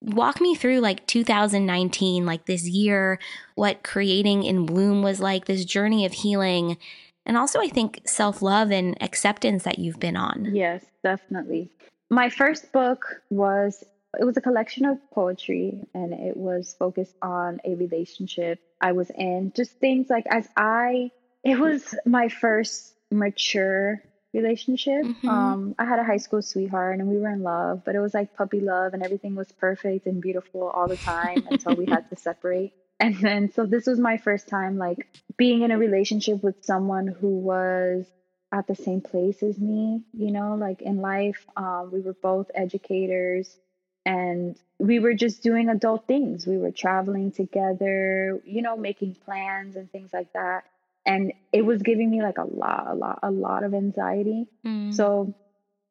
[0.00, 3.18] walk me through like 2019, like this year,
[3.54, 6.78] what creating in bloom was like, this journey of healing,
[7.26, 10.54] and also I think self love and acceptance that you've been on.
[10.54, 11.70] Yes, definitely.
[12.08, 13.84] My first book was
[14.18, 19.10] it was a collection of poetry and it was focused on a relationship I was
[19.10, 19.52] in.
[19.54, 21.10] Just things like as I,
[21.44, 25.04] it was my first mature relationship.
[25.04, 25.28] Mm-hmm.
[25.28, 28.14] Um, I had a high school sweetheart and we were in love, but it was
[28.14, 32.08] like puppy love and everything was perfect and beautiful all the time until we had
[32.10, 32.72] to separate.
[32.98, 37.06] And then, so this was my first time like being in a relationship with someone
[37.06, 38.06] who was
[38.52, 41.46] at the same place as me, you know, like in life.
[41.56, 43.56] Um, we were both educators
[44.10, 46.44] and we were just doing adult things.
[46.46, 50.64] We were traveling together, you know, making plans and things like that.
[51.06, 54.48] And it was giving me like a lot, a lot, a lot of anxiety.
[54.66, 54.92] Mm.
[54.92, 55.34] So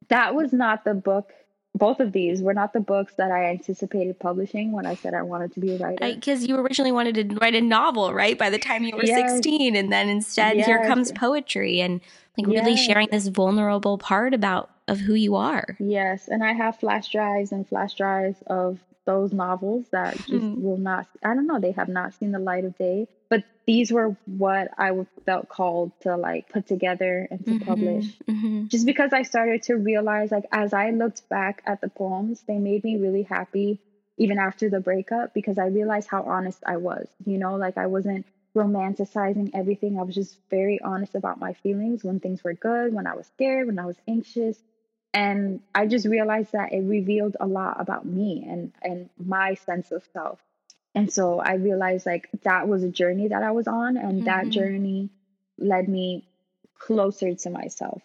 [0.10, 1.32] that was not the book.
[1.76, 5.22] Both of these were not the books that I anticipated publishing when I said I
[5.22, 6.14] wanted to be a writer.
[6.14, 8.38] Because you originally wanted to write a novel, right?
[8.38, 9.32] By the time you were yes.
[9.32, 9.78] 16.
[9.78, 10.66] And then instead, yes.
[10.66, 12.02] here comes poetry and
[12.38, 12.66] like yes.
[12.66, 15.78] really sharing this vulnerable part about of who you are.
[15.80, 20.62] Yes, and I have flash drives and flash drives of those novels that just mm.
[20.62, 23.92] will not I don't know, they have not seen the light of day, but these
[23.92, 24.92] were what I
[25.26, 28.06] felt called to like put together and to mm-hmm, publish.
[28.28, 28.68] Mm-hmm.
[28.68, 32.58] Just because I started to realize like as I looked back at the poems, they
[32.58, 33.80] made me really happy
[34.18, 37.08] even after the breakup because I realized how honest I was.
[37.26, 38.26] You know, like I wasn't
[38.56, 39.98] romanticizing everything.
[39.98, 43.28] I was just very honest about my feelings when things were good, when I was
[43.28, 44.58] scared, when I was anxious,
[45.14, 49.92] and i just realized that it revealed a lot about me and and my sense
[49.92, 50.40] of self.
[50.96, 54.26] And so i realized like that was a journey that i was on and mm-hmm.
[54.26, 55.10] that journey
[55.58, 56.26] led me
[56.78, 58.02] closer to myself.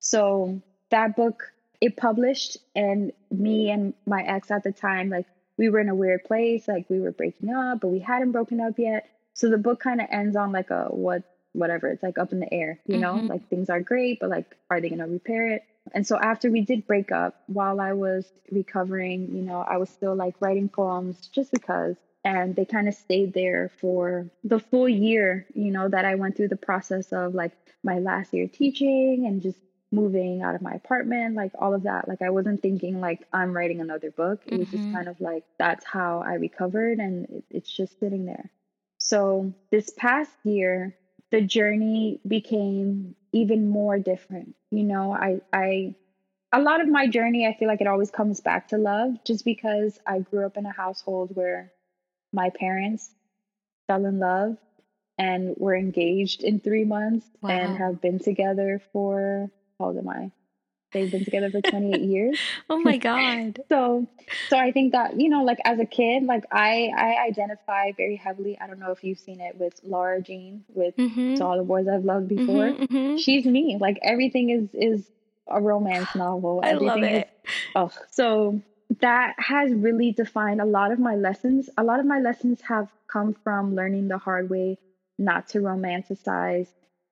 [0.00, 5.26] So that book it published and me and my ex at the time like
[5.58, 8.60] we were in a weird place like we were breaking up but we hadn't broken
[8.60, 9.08] up yet.
[9.34, 12.40] So the book kind of ends on like a what whatever it's like up in
[12.40, 13.14] the air you know?
[13.14, 13.28] Mm-hmm.
[13.28, 16.50] like things are great but like are they going to repair it and so after
[16.50, 20.68] we did break up, while I was recovering, you know, I was still like writing
[20.68, 21.96] poems just because.
[22.24, 26.36] And they kind of stayed there for the full year, you know, that I went
[26.36, 27.52] through the process of like
[27.84, 29.58] my last year teaching and just
[29.92, 32.08] moving out of my apartment, like all of that.
[32.08, 34.42] Like I wasn't thinking like I'm writing another book.
[34.46, 34.76] It was mm-hmm.
[34.76, 38.50] just kind of like that's how I recovered and it, it's just sitting there.
[38.98, 40.96] So this past year,
[41.30, 44.54] the journey became even more different.
[44.70, 45.94] You know, I I
[46.52, 49.44] a lot of my journey, I feel like it always comes back to love just
[49.44, 51.72] because I grew up in a household where
[52.32, 53.10] my parents
[53.88, 54.56] fell in love
[55.18, 57.50] and were engaged in 3 months wow.
[57.50, 60.32] and have been together for how old am I?
[60.96, 62.38] They've been together for 28 years.
[62.70, 63.60] Oh my god.
[63.68, 64.06] so
[64.48, 68.16] so I think that, you know, like as a kid, like I I identify very
[68.16, 68.58] heavily.
[68.58, 71.42] I don't know if you've seen it with Lara Jean with mm-hmm.
[71.42, 72.64] All the Boys I've Loved mm-hmm, Before.
[72.70, 73.16] Mm-hmm, mm-hmm.
[73.18, 73.76] She's me.
[73.78, 75.06] Like everything is is
[75.46, 76.60] a romance novel.
[76.64, 77.30] I everything love it.
[77.44, 78.60] Is, oh, so
[79.00, 81.68] that has really defined a lot of my lessons.
[81.76, 84.78] A lot of my lessons have come from learning the hard way
[85.18, 86.68] not to romanticize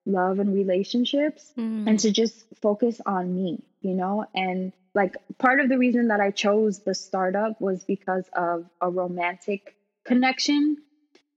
[0.07, 1.89] love and relationships Mm.
[1.89, 4.27] and to just focus on me, you know?
[4.35, 8.89] And like part of the reason that I chose the startup was because of a
[8.91, 10.77] romantic connection.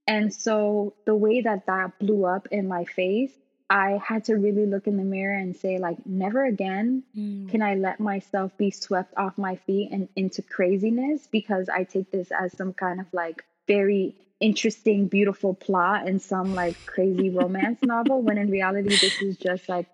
[0.06, 3.32] And so the way that that blew up in my face,
[3.70, 7.48] I had to really look in the mirror and say, like, never again Mm.
[7.48, 12.10] can I let myself be swept off my feet and into craziness because I take
[12.10, 17.80] this as some kind of like very interesting, beautiful plot in some like crazy romance
[17.82, 19.86] novel when in reality, this is just like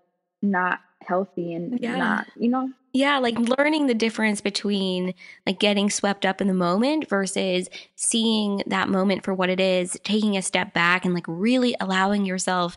[0.42, 1.96] not healthy and Yeah.
[1.96, 2.70] not, you know?
[2.92, 5.14] Yeah, like learning the difference between
[5.46, 9.98] like getting swept up in the moment versus seeing that moment for what it is,
[10.04, 12.76] taking a step back and like really allowing yourself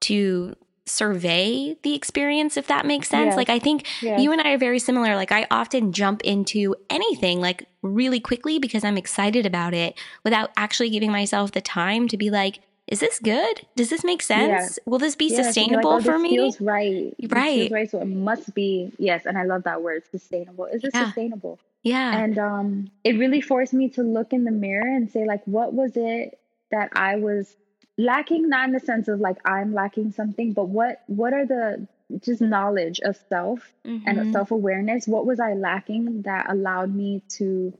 [0.00, 0.54] to
[0.88, 3.28] survey the experience, if that makes sense.
[3.30, 3.36] Yes.
[3.36, 4.20] Like, I think Yes.
[4.20, 5.14] you and I are very similar.
[5.16, 10.50] Like, I often jump into anything like really quickly because I'm excited about it without
[10.56, 13.66] actually giving myself the time to be like, is this good?
[13.76, 14.78] Does this make sense?
[14.86, 16.36] Will this be you're like, sustainable "Oh, for this me?
[16.36, 17.14] Feels right.
[17.18, 17.54] This Right.
[17.54, 17.90] feels right.
[17.90, 20.64] So it must be yes, and I love that word, sustainable.
[20.64, 21.04] Is it Yeah.
[21.06, 21.58] sustainable?
[21.82, 22.18] yeah.
[22.18, 25.74] And um, it really forced me to look in the mirror and say, like, what
[25.74, 26.38] was it
[26.70, 27.54] that I was
[27.98, 28.48] lacking?
[28.48, 31.86] Not in the sense of like I'm lacking something, but what what are the
[32.20, 34.02] just knowledge of self Mhm.
[34.06, 35.06] and self awareness?
[35.06, 37.74] What was I lacking that allowed me to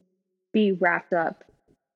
[0.53, 1.45] be wrapped up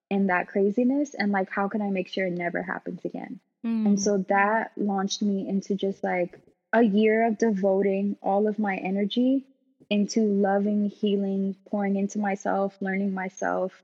[0.09, 1.15] in that craziness?
[1.15, 3.41] And like, how can I make sure it never happens again?
[3.65, 3.87] Mm.
[3.87, 6.41] And so that launched me into just like
[6.73, 9.45] a year of devoting all of my energy
[9.91, 13.83] into loving, healing, pouring into myself, learning myself.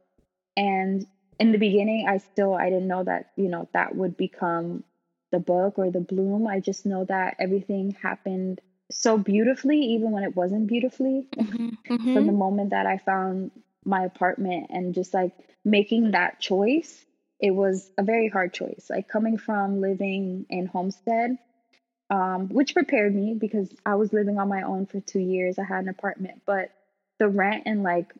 [0.56, 1.06] And
[1.38, 4.84] in the beginning, I still I didn't know that, you know, that would become
[5.30, 6.46] the book or the bloom.
[6.46, 11.76] I just know that everything happened so beautifully even when it wasn't beautifully Mhm.
[12.12, 12.38] from the Mhm.
[12.38, 13.50] moment that I found
[13.84, 15.32] my apartment and just like
[15.64, 17.04] making that choice,
[17.40, 18.86] it was a very hard choice.
[18.90, 21.38] Like coming from living in Homestead,
[22.10, 25.58] um, which prepared me because I was living on my own for two years.
[25.58, 26.70] I had an apartment, but
[27.18, 28.12] the rent and like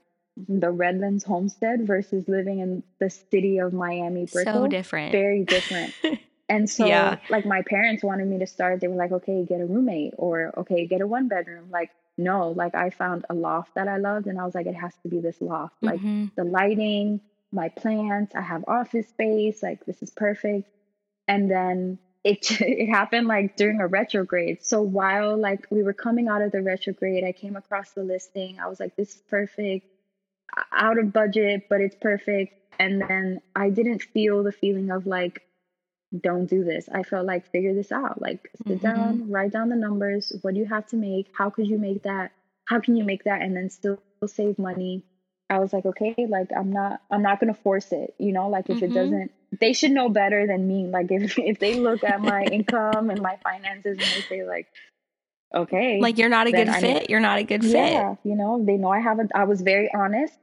[0.46, 5.12] the Redlands Homestead versus living in the city of Miami, So different.
[5.12, 5.94] very different.
[6.51, 7.18] And so, Yeah.
[7.29, 8.81] like, my parents wanted me to start.
[8.81, 11.68] They were like, okay, get a roommate or okay, get a one bedroom.
[11.70, 14.74] Like, no, like, I found a loft that I loved, and I was like, it
[14.74, 15.74] has to be this loft.
[15.83, 16.31] Like, Mhm.
[16.37, 17.20] the lighting,
[17.53, 19.62] my plants, I have office space.
[19.62, 20.66] Like, this is perfect.
[21.27, 24.62] And then it it happened like during a retrograde.
[24.64, 28.59] So while like we were coming out of the retrograde, I came across the listing.
[28.59, 29.87] I was like, this is perfect.
[30.73, 32.55] Out of budget, but it's perfect.
[32.79, 35.43] And then I didn't feel the feeling of like
[36.23, 36.89] don't do this.
[36.93, 38.21] I felt like figure this out.
[38.21, 38.83] Like sit Mhm.
[38.83, 40.33] down, write down the numbers.
[40.43, 41.29] What do you have to make?
[41.33, 42.33] How could you make that?
[42.67, 45.05] How can you make that and then still save money?
[45.51, 48.71] I was like, okay, like I'm not I'm not gonna force it, you know, like
[48.71, 48.83] if Mhm.
[48.89, 50.87] it doesn't they should know better than me.
[50.87, 54.69] Like if if they look at my income and my finances and they say like,
[55.55, 57.11] okay, Like you're not a good I fit.
[57.11, 57.93] You're not a good fit.
[57.93, 59.33] yeah, you know, they know I haven't.
[59.35, 60.35] I was very honest.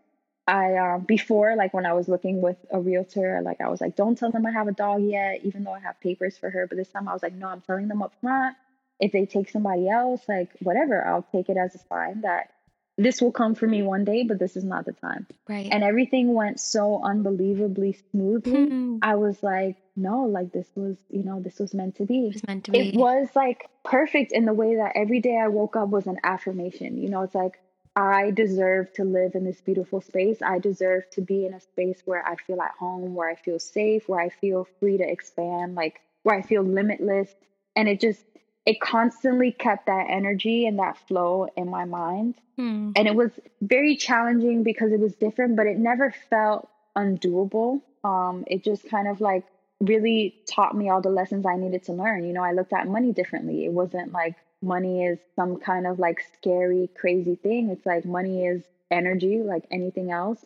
[0.48, 3.96] I um before like when I was looking with a realtor, like I was like,
[3.96, 6.68] don't tell them I have a dog yet, even though I have papers for her.
[6.68, 8.56] But this time I was like, no, I'm telling them up front.
[9.00, 12.52] If they take somebody else, like whatever, I'll take it as a sign that
[12.98, 15.28] this will come for me one day, but this is not the time.
[15.50, 15.68] Right.
[15.70, 18.65] And everything went so unbelievably smoothly.
[18.68, 18.98] Hmm.
[19.02, 22.34] I was like, no, like this was, you know, this was meant to be It
[22.34, 22.89] was meant to be.
[22.89, 26.19] it was like perfect in the way that every day I woke up was an
[26.23, 26.97] affirmation.
[26.97, 27.60] You know, it's like
[27.95, 30.41] I deserve to live in this beautiful space.
[30.41, 33.58] I deserve to be in a space where I feel at home, where I feel
[33.58, 37.34] safe, where I feel free to expand, like where I feel limitless.
[37.75, 38.21] And it just,
[38.65, 42.36] it constantly kept that energy and that flow in my mind.
[42.58, 42.91] Hmm.
[42.97, 43.31] And it was
[43.62, 47.81] very challenging because it was different, but it never felt undoable.
[48.03, 49.45] Um, it just kind of like
[49.82, 52.26] really taught me all the lessons I needed to learn.
[52.26, 53.66] You know, I looked at money differently.
[53.66, 57.70] It wasn't like money is some kind of like scary, crazy thing.
[57.70, 60.44] It's like money is energy, like anything else.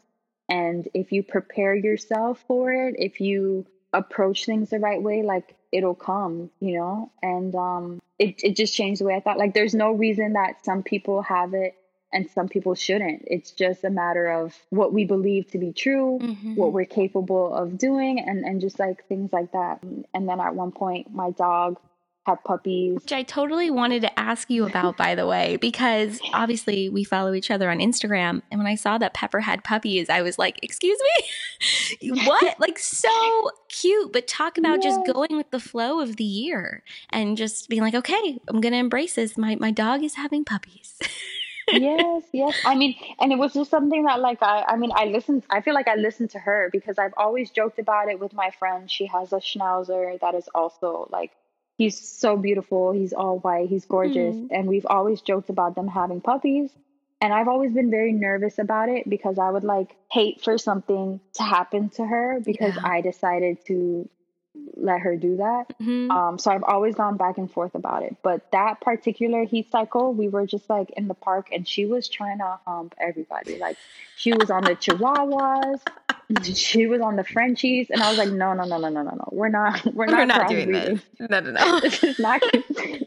[0.50, 5.56] And if you prepare yourself for it, if you approach things the right way, like
[5.72, 7.12] it'll come, you know?
[7.22, 9.38] And um it, it just changed the way I thought.
[9.38, 11.76] Like there's no reason that some people have it
[12.12, 13.24] and some people shouldn't.
[13.28, 16.56] It's just a matter of what we believe to be true, Mhm.
[16.56, 19.82] what we're capable of doing, and, and just like things like that.
[20.14, 21.78] And then at one point, my dog
[22.26, 22.96] had puppies.
[22.96, 27.34] Which I totally wanted to ask you about, by the way, because obviously we follow
[27.34, 28.42] each other on Instagram.
[28.52, 31.00] And when I saw that Pepper had puppies, I was like, excuse
[32.02, 32.12] me?
[32.26, 32.56] what?
[32.60, 33.10] Like, so
[33.70, 34.12] cute.
[34.12, 37.96] But talk about just going with the flow of the year and just being like,
[37.96, 39.38] okay, I'm going to embrace this.
[39.38, 41.00] My, my dog is having puppies.
[41.74, 42.56] yes, yes.
[42.66, 45.44] I mean, and it was just something that, like, I, I mean, I listened.
[45.50, 48.52] I feel like I listened to her because I've always joked about it with my
[48.60, 48.90] friend.
[48.90, 51.32] She has a schnauzer that is also like
[51.78, 52.92] he's so beautiful.
[52.92, 53.70] He's all white.
[53.70, 54.36] He's gorgeous.
[54.36, 54.48] Mm.
[54.52, 56.72] And we've always joked about them having puppies.
[57.22, 61.20] And I've always been very nervous about it because I would like hate for something
[61.34, 62.82] to happen to her because Yeah.
[62.86, 64.10] I decided to
[64.76, 65.78] let her do that.
[65.80, 66.10] Mhm.
[66.10, 68.16] Um, so I've always gone back and forth about it.
[68.24, 72.08] But that particular heat cycle, we were just like in the park and she was
[72.08, 73.58] trying to hump everybody.
[73.58, 73.78] Like
[74.16, 75.82] she was on the chihuahuas,
[76.56, 79.12] she was on the Frenchies, and I was like, no, no, no, no, no, no,
[79.12, 79.30] no.
[79.32, 81.02] We're not we're not, We're not doing this.
[81.20, 81.80] No, no, no.
[81.82, 82.42] this is not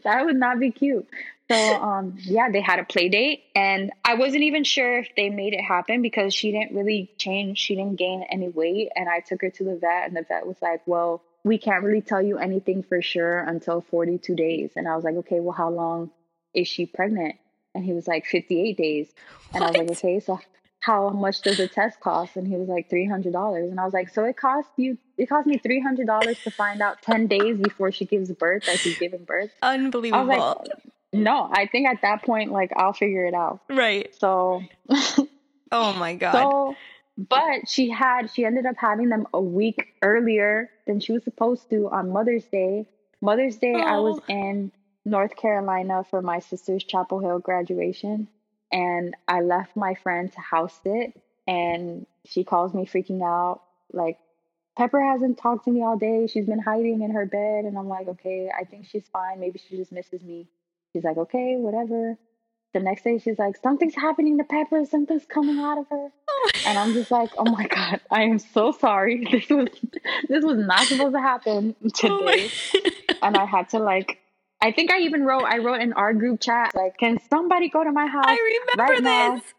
[0.03, 1.07] that would not be cute.
[1.51, 5.29] So um yeah, they had a play date and I wasn't even sure if they
[5.29, 9.19] made it happen because she didn't really change, she didn't gain any weight and I
[9.19, 12.21] took her to the vet and the vet was like, "Well, we can't really tell
[12.21, 16.11] you anything for sure until 42 days." And I was like, "Okay, well how long
[16.53, 17.35] is she pregnant?"
[17.75, 19.13] And he was like, "58 days."
[19.53, 20.39] And I was like, "Okay, so
[20.79, 23.69] how much does a test cost?" And he was like, $300.
[23.69, 27.01] And I was like, "So it cost you it cost me $300 to find out
[27.01, 30.25] 10 days before she gives birth that she's giving birth?" I Unbelievable.
[30.25, 30.71] was like,
[31.13, 33.59] no, I think at that point, like, I'll figure it out.
[33.69, 34.13] right.
[34.15, 34.63] So,
[35.71, 36.33] Oh my God.
[36.33, 36.75] so,
[37.17, 41.69] but she had, she ended up having them a week earlier than she was supposed
[41.69, 42.87] to on Mother's Day.
[43.21, 44.33] Mother's Day, I was Oh.
[44.33, 44.71] in
[45.05, 48.27] North Carolina for my sister's Chapel Hill graduation,
[48.71, 51.13] and I left my friend to house it,
[51.47, 53.61] and she calls me freaking out,
[53.91, 54.17] like,
[54.75, 56.25] Pepper hasn't talked to me all day.
[56.25, 57.65] She's been hiding in her bed.
[57.65, 59.39] And I'm like, okay, I think she's fine.
[59.39, 60.47] Maybe she just misses me.
[60.91, 62.17] She's like, okay, whatever.
[62.73, 64.83] The next day, she's like, something's happening to Pepper.
[64.85, 66.09] Something's coming out of her.
[66.29, 69.25] Oh And I'm just like, oh my God, I am so sorry.
[69.31, 69.67] This was
[70.27, 72.51] this was not supposed to happen Oh today.
[73.21, 74.19] And I had to like
[74.61, 77.83] I think I even wrote I wrote in our group chat, like, can somebody go
[77.83, 78.37] to my house I
[78.75, 79.53] remember right now this.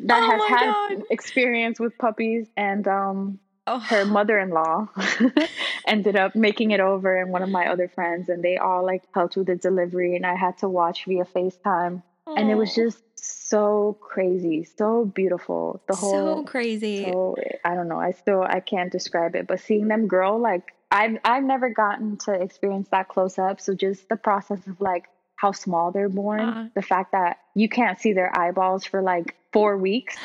[0.00, 1.04] that Oh has had God.
[1.10, 3.38] experience with puppies and um
[3.70, 3.78] Oh.
[3.80, 4.88] her mother-in-law
[5.86, 9.02] ended up making it over and one of my other friends and they all like
[9.14, 12.02] helped with the delivery and I had to watch via FaceTime
[12.36, 12.82] and it was Oh.
[12.84, 15.82] just so crazy, so beautiful.
[15.88, 17.04] The whole so crazy.
[17.04, 18.00] so I don't know.
[18.00, 22.16] I still I can't describe it, but seeing them grow, like I've I've never gotten
[22.18, 23.60] to experience that close up.
[23.60, 25.04] So just the process of like
[25.36, 26.68] how small they're born, Uh-huh.
[26.74, 30.16] the fact that you can't see their eyeballs for like four weeks.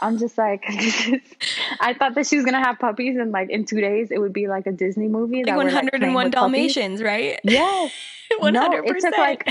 [0.00, 0.64] I'm just like,
[1.80, 4.32] I thought that she was gonna have puppies, and like in two days it would
[4.32, 5.38] be like a Disney movie.
[5.44, 6.30] like that we're, like, 101.
[6.30, 7.38] Dalmatians, right?
[7.44, 7.92] Yes.
[8.42, 8.52] 100%.
[8.52, 9.48] No, it took like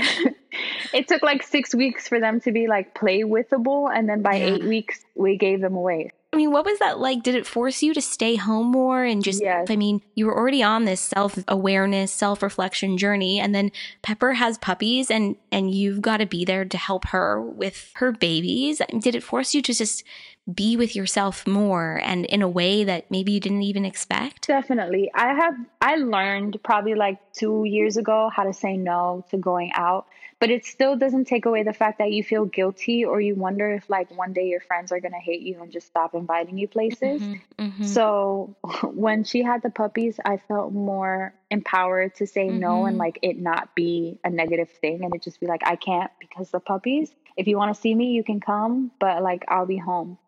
[0.94, 4.36] it took like six weeks for them to be like play withable, and then by
[4.36, 4.54] Yeah.
[4.54, 6.12] eight weeks we gave them away.
[6.32, 7.22] I mean, what was that like?
[7.22, 9.66] Did it force you to stay home more and just, Yes.
[9.70, 13.40] I mean, you were already on this self awareness, self reflection journey.
[13.40, 13.72] And then
[14.02, 18.12] Pepper has puppies and, and you've got to be there to help her with her
[18.12, 18.82] babies.
[19.00, 20.04] Did it force you to just
[20.52, 24.46] be with yourself more and in a way that maybe you didn't even expect?
[24.46, 25.10] Definitely.
[25.14, 29.72] I have I learned probably like 2 years ago how to say no to going
[29.74, 30.06] out,
[30.40, 33.70] but it still doesn't take away the fact that you feel guilty or you wonder
[33.70, 36.56] if like one day your friends are going to hate you and just stop inviting
[36.56, 37.20] you places.
[37.22, 37.84] Mhm, mhm.
[37.84, 43.00] So when she had the puppies, I felt more empowered to say no and Mhm.
[43.00, 46.50] like it not be a negative thing and it just be like I can't because
[46.50, 47.14] the puppies.
[47.36, 50.18] If you want to see me, you can come, but like I'll be home.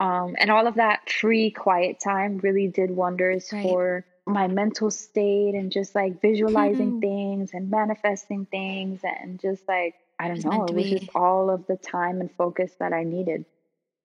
[0.00, 3.62] Um, and all of that free quiet time really did wonders Right.
[3.62, 7.00] for my mental state and just like visualizing Mhm.
[7.00, 11.64] things and manifesting things and just like I don't know, it was just all of
[11.68, 13.44] the time and focus that I needed.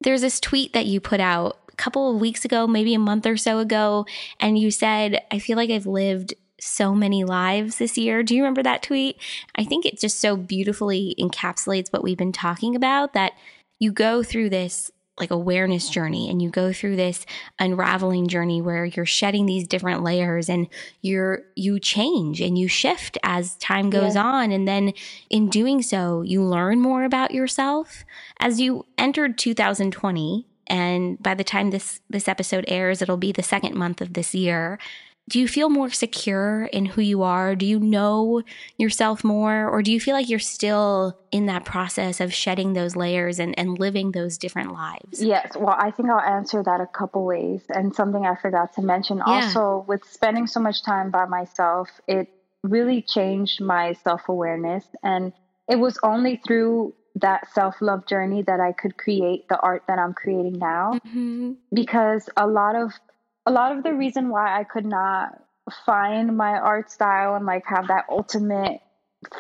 [0.02, 3.26] There's this tweet that you put out a couple of weeks ago, maybe a month
[3.26, 4.06] or so ago,
[4.40, 8.22] and you said, I feel like I've lived so many lives this year.
[8.22, 9.18] Do you remember that tweet?
[9.56, 13.34] I think it just so beautifully encapsulates what we've been talking about that
[13.80, 17.26] you go through this like awareness journey and you go through this
[17.60, 20.68] unraveling journey where you're shedding these different layers and
[21.02, 24.18] you're you change and you shift as time goes Yes.
[24.18, 24.92] on and then
[25.30, 28.04] in doing so you learn more about yourself
[28.40, 33.44] as you entered 2020 and by the time this this episode airs it'll be the
[33.44, 34.80] second month of this year
[35.30, 38.42] do you feel more secure in who you are do you know
[38.78, 42.96] yourself more or do you feel like you're still in that process of shedding those
[42.96, 46.88] layers and, and living those different lives Yes, well, I think I'll answer that a
[46.88, 47.62] couple ways.
[47.70, 52.28] And something I forgot to mention also with spending so much time by myself, it
[52.62, 54.86] really changed my self awareness.
[55.02, 55.34] And
[55.70, 59.98] it was only through that self love journey that I could create the art that
[60.00, 61.00] I'm creating now.
[61.06, 61.58] Mhm.
[61.74, 62.92] Because a lot of
[63.46, 65.40] a lot of the reason why I could not
[65.86, 68.82] find my art style and like have that ultimate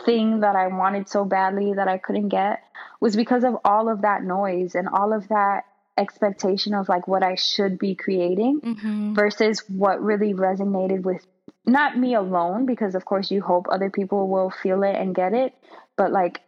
[0.05, 2.63] thing that I wanted so badly that I couldn't get
[3.01, 5.65] was because of all of that noise and all of that
[5.97, 9.15] expectation of like what I should be creating Mhm.
[9.15, 11.25] versus what really resonated with
[11.65, 15.33] not me alone because of course you hope other people will feel it and get
[15.33, 15.53] it,
[15.97, 16.41] but like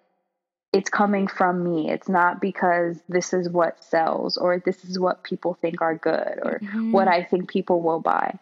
[0.76, 1.90] it's coming from me.
[1.90, 6.40] It's not because this is what sells or this is what people think are good
[6.44, 6.92] or mm-hmm.
[6.92, 8.38] what I think people will buy.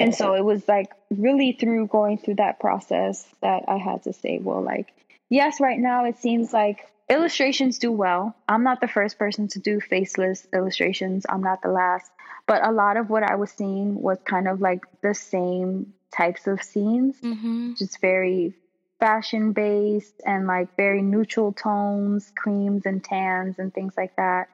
[0.00, 4.14] And so it was like really through going through that process that I had to
[4.14, 4.92] say, well, like,
[5.28, 8.34] yes, right now it seems like illustrations do well.
[8.48, 12.10] I'm not the first person to do faceless illustrations, I'm not the last.
[12.46, 16.46] But a lot of what I was seeing was kind of like the same types
[16.46, 17.74] of scenes, mm-hmm.
[17.74, 18.54] just very
[19.00, 24.48] fashion based and like very neutral tones, creams and tans and things like that.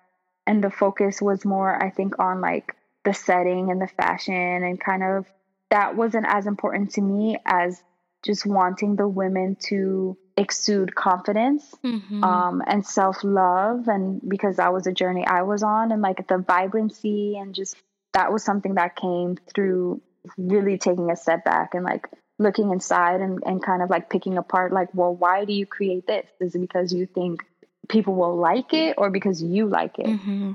[0.46, 2.74] And the focus was more, I think, on like
[3.04, 5.26] the setting and the fashion and kind of
[5.70, 7.82] that wasn't as important to me as
[8.24, 12.22] just wanting the women to exude confidence mm-hmm.
[12.22, 13.88] um, and self love.
[13.88, 17.76] And because that was a journey I was on, and like the vibrancy, and just
[18.12, 20.02] that was something that came through
[20.36, 22.08] really taking a step back and like
[22.38, 26.06] looking inside and, and kind of like picking apart, like, well, why do you create
[26.06, 26.26] this?
[26.40, 27.44] Is it because you think
[27.88, 30.06] people will like it or because you like it?
[30.06, 30.52] Mm-hmm.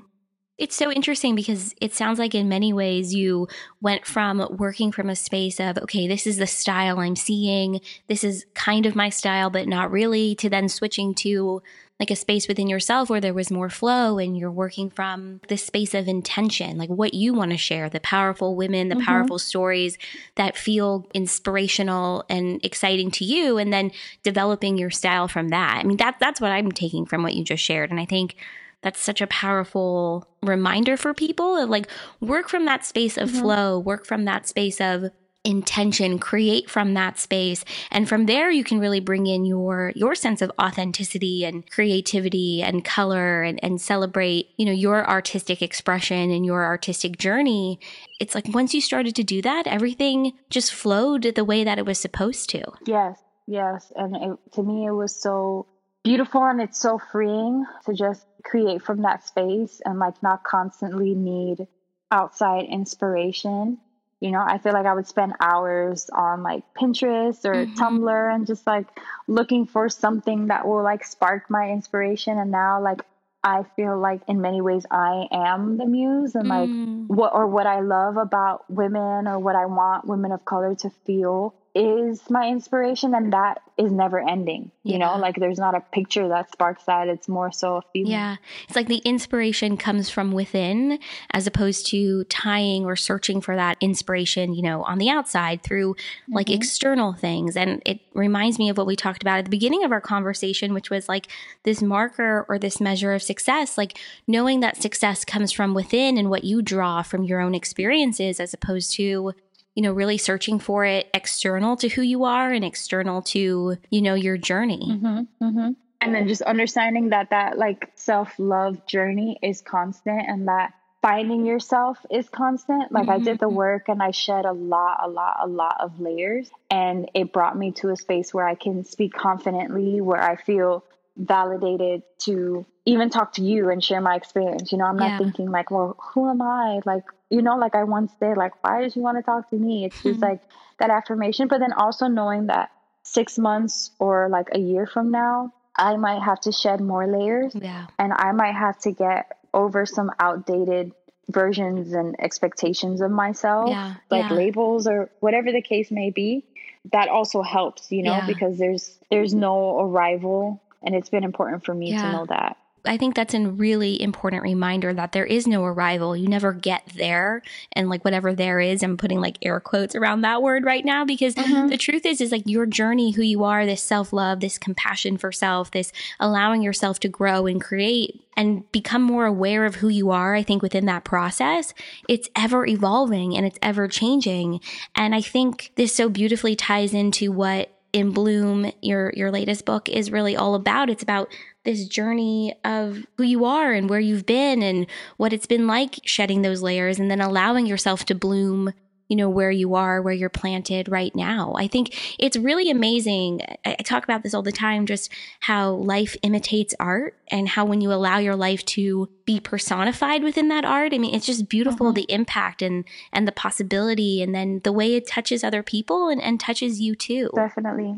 [0.58, 3.48] It's so interesting because it sounds like in many ways you
[3.80, 7.80] went from working from a space of, okay, this is the style I'm seeing.
[8.08, 11.62] This is kind of my style, but not really, to then switching to
[12.00, 15.64] like a space within yourself where there was more flow and you're working from this
[15.64, 19.06] space of intention, like what you want to share, the powerful women, the mm-hmm.
[19.06, 19.98] powerful stories
[20.36, 23.92] that feel inspirational and exciting to you, and then
[24.22, 25.80] developing your style from that.
[25.80, 27.90] I mean, that, that's what I'm taking from what you just shared.
[27.90, 28.36] And I think
[28.84, 31.90] that's such a powerful reminder for people like
[32.22, 33.40] work from that space of mm-hmm.
[33.40, 35.10] flow, work from that space of
[35.48, 37.64] intention create from that space.
[37.90, 42.62] And from there you can really bring in your your sense of authenticity and creativity
[42.62, 47.80] and color and, and celebrate you know your artistic expression and your artistic journey.
[48.20, 51.86] It's like once you started to do that everything just flowed the way that it
[51.86, 52.64] was supposed to.
[52.86, 53.18] Yes
[53.48, 53.92] yes.
[53.96, 55.68] And it, to me it was so
[56.04, 61.16] beautiful and it's so freeing to just create from that space and like not constantly
[61.16, 61.68] need
[62.12, 63.80] outside inspiration.
[64.20, 67.74] You know, I feel like I would spend hours on like Pinterest or mm-hmm.
[67.76, 68.88] Tumblr and just like
[69.28, 72.38] looking for something that will like spark my inspiration.
[72.38, 73.02] And now, like,
[73.44, 77.08] I feel like in many ways I am the muse and like mm.
[77.08, 80.90] what or what I love about women or what I want women of color to
[81.06, 85.00] feel is my inspiration and that is never ending you yeah.
[85.00, 87.08] know like there's not a picture that sparks that.
[87.08, 88.12] It's more so a feeling.
[88.12, 88.38] Yeah.
[88.68, 91.00] It's like the inspiration comes from within
[91.32, 95.96] as opposed to tying or searching for that inspiration you know on the outside through
[96.30, 96.56] like mm-hmm.
[96.56, 97.58] external things.
[97.58, 100.74] And it reminds me of what we talked about at the beginning of our conversation
[100.74, 101.28] which was like
[101.64, 106.30] this marker or this measure of success like knowing that success comes from within and
[106.30, 109.34] what you draw from your own experiences as opposed to
[109.78, 114.02] you know, really searching for it external to who you are and external to, you
[114.02, 114.82] know, your journey.
[114.84, 115.72] Mm-hmm, mm-hmm.
[116.02, 120.74] And then just understanding that that like self love journey is constant and that
[121.04, 122.92] finding yourself is constant.
[122.92, 123.12] Like mm-hmm.
[123.12, 123.56] I did the mm-hmm.
[123.56, 126.50] work and I shed a lot, a lot, a lot of layers.
[126.72, 130.86] And it brought me to a space where I can speak confidently, where I feel
[131.16, 134.72] validated to even talk to you and share my experience.
[134.72, 135.18] You know, I'm not yeah.
[135.20, 136.80] thinking like, well, who am I?
[136.84, 139.56] Like, you know, like I once did, like, why does she want to talk to
[139.56, 139.86] me?
[139.86, 140.24] It's just hmm.
[140.24, 140.42] like
[140.80, 141.48] that affirmation.
[141.48, 142.72] But then also knowing that
[143.04, 147.54] six months or like a year from now, I might have to shed more layers.
[147.56, 147.88] Yeah.
[148.00, 150.94] And I might have to get over some outdated
[151.30, 153.96] versions and expectations of myself, yeah.
[154.10, 154.36] like yeah.
[154.36, 156.46] labels or whatever the case may be.
[156.94, 158.26] That also helps, you know, yeah.
[158.26, 162.58] because there's there's no arrival and it's been important for me to know that.
[162.88, 166.16] I think that's a really important reminder that there is no arrival.
[166.16, 167.42] You never get there.
[167.74, 171.06] And like whatever there is, I'm putting like air quotes around that word right now
[171.06, 171.68] because mm-hmm.
[171.68, 175.18] the truth is, is like your journey, who you are, this self love, this compassion
[175.18, 179.90] for self, this allowing yourself to grow and create and become more aware of who
[179.90, 180.36] you are.
[180.36, 181.74] I think within that process,
[182.08, 184.62] it's ever evolving and it's ever changing.
[184.96, 189.90] And I think this so beautifully ties into what in bloom your your latest book
[189.90, 190.90] is really all about.
[190.90, 191.32] It's about
[191.64, 196.00] this journey of who you are and where you've been and what it's been like
[196.06, 198.74] shedding those layers and then allowing yourself to bloom
[199.08, 201.54] you know where you are where you're planted right now.
[201.58, 203.42] I think it's really amazing.
[203.66, 207.80] I, talk about this all the time just how life imitates art and how when
[207.80, 211.88] you allow your life to be personified within that art i mean it's just beautiful
[211.88, 211.96] mm-hmm.
[211.96, 216.22] the impact and and the possibility and then the way it touches other people and,
[216.22, 217.30] and touches you too.
[217.36, 217.96] Definitely.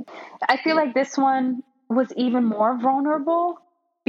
[0.47, 3.60] I feel like this one was even more vulnerable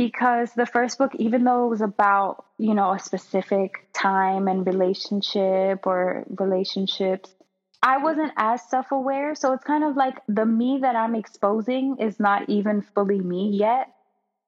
[0.00, 4.66] because the first book, even though it was about, you know, a specific time and
[4.66, 7.34] relationship or relationships,
[7.82, 9.34] I wasn't as self aware.
[9.34, 13.50] So it's kind of like the me that I'm exposing is not even fully me
[13.50, 13.92] yet.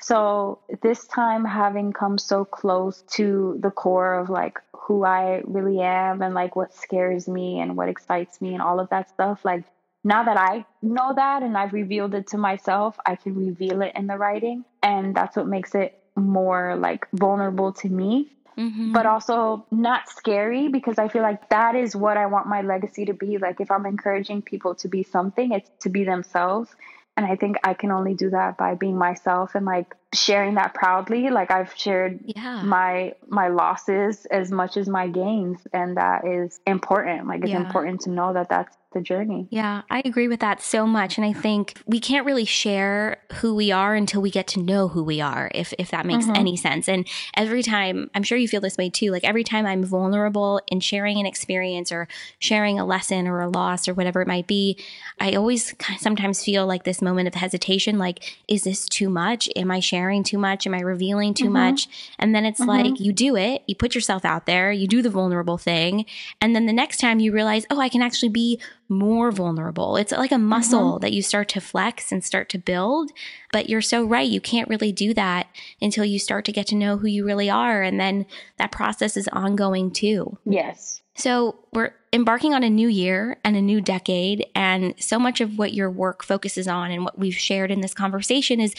[0.01, 5.83] So this time having come so close to the core of like who I really
[5.83, 9.45] am and like what scares me and what excites me and all of that stuff,
[9.45, 9.65] like
[10.05, 13.93] now that I know that and I've revealed it to myself, I can reveal it
[13.95, 14.65] in the writing.
[14.83, 18.33] And that's what makes it more like vulnerable to me.
[18.59, 18.93] Mm-hmm.
[18.93, 23.07] But also not scary because I feel like that is what I want my legacy
[23.07, 23.39] to be.
[23.39, 26.69] Like, if I'm encouraging people to be something, it's to be themselves
[27.17, 30.75] and I think I can only do that by being myself and like sharing that
[30.75, 31.31] proudly.
[31.31, 32.63] Like I've shared yeah.
[32.63, 37.27] my my losses as much as my gains and that is important.
[37.27, 37.65] Like it's yeah.
[37.65, 39.49] important to know that that's the journey.
[39.49, 43.55] Yeah, I agree with that so much and I think we can't really share who
[43.55, 46.37] we are until we get to know who we are if if that makes mm-hmm.
[46.37, 46.91] any sense.
[46.91, 50.61] And every time, I'm sure you feel this way too, like every time I'm vulnerable
[50.69, 52.07] in sharing an experience or
[52.39, 54.79] sharing a lesson or a loss or whatever it might be,
[55.19, 59.49] I always sometimes feel like this moment of hesitation like is this too much?
[59.57, 60.67] Am I sharing too much?
[60.67, 61.53] Am I revealing too mm-hmm.
[61.53, 61.89] much?
[62.19, 62.69] And then it's mm-hmm.
[62.69, 66.07] like you do it, you put yourself out there, you do the vulnerable thing,
[66.41, 68.61] and then the next time you realize, "Oh, I can actually be
[68.93, 69.97] more vulnerable.
[69.97, 71.01] It's like a muscle mm-hmm.
[71.01, 73.11] that you start to flex and start to build.
[73.53, 74.29] But you're so right.
[74.29, 75.49] You can't really do that
[75.81, 77.83] until you start to get to know who you really are.
[77.83, 78.27] And then
[78.59, 80.39] that process is ongoing too.
[80.45, 81.03] Yes.
[81.15, 84.47] So we're embarking on a new year and a new decade.
[84.55, 87.95] And so much of what your work focuses on and what we've shared in this
[87.95, 88.75] conversation is,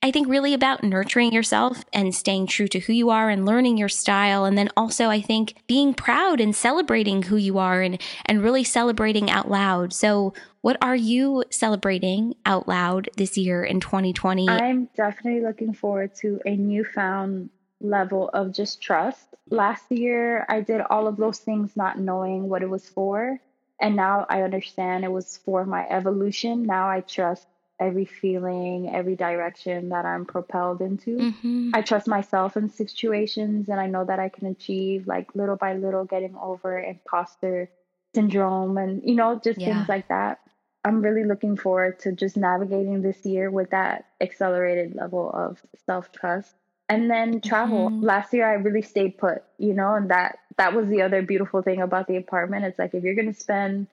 [0.00, 3.78] I think, really about nurturing yourself and staying true to who you are and learning
[3.78, 4.44] your style.
[4.44, 8.62] And then also, I think, being proud and celebrating who you are and, and really
[8.62, 9.92] celebrating out loud.
[9.92, 14.48] So, what are you celebrating out loud this year in 2020?
[14.48, 19.34] I'm definitely looking forward to a newfound level of just trust.
[19.50, 23.40] Last year, I did all of those things not knowing what it was for.
[23.80, 26.64] And now I understand it was for my evolution.
[26.64, 27.46] Now I trust
[27.80, 31.16] every feeling, every direction that I'm propelled into.
[31.16, 31.70] Mm-hmm.
[31.74, 35.74] I trust myself in situations and I know that I can achieve, like little by
[35.74, 37.70] little, getting over imposter
[38.14, 39.74] syndrome and, you know, just yeah.
[39.74, 40.40] things like that.
[40.84, 46.10] I'm really looking forward to just navigating this year with that accelerated level of self
[46.12, 46.54] trust
[46.88, 47.90] and then travel.
[47.90, 48.04] Mm-hmm.
[48.04, 51.62] Last year I really stayed put, you know, and that that was the other beautiful
[51.62, 52.64] thing about the apartment.
[52.64, 53.86] It's like if you're going to spend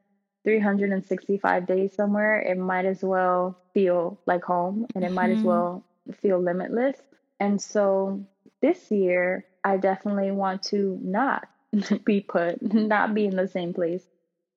[0.43, 5.15] 365 days somewhere, it might as well feel like home and it mm-hmm.
[5.15, 5.47] might as mm-hmm.
[5.47, 5.83] well
[6.21, 6.97] feel limitless.
[7.39, 8.25] And so
[8.59, 11.47] this year I definitely want to not
[12.03, 14.03] be put, not be in the same place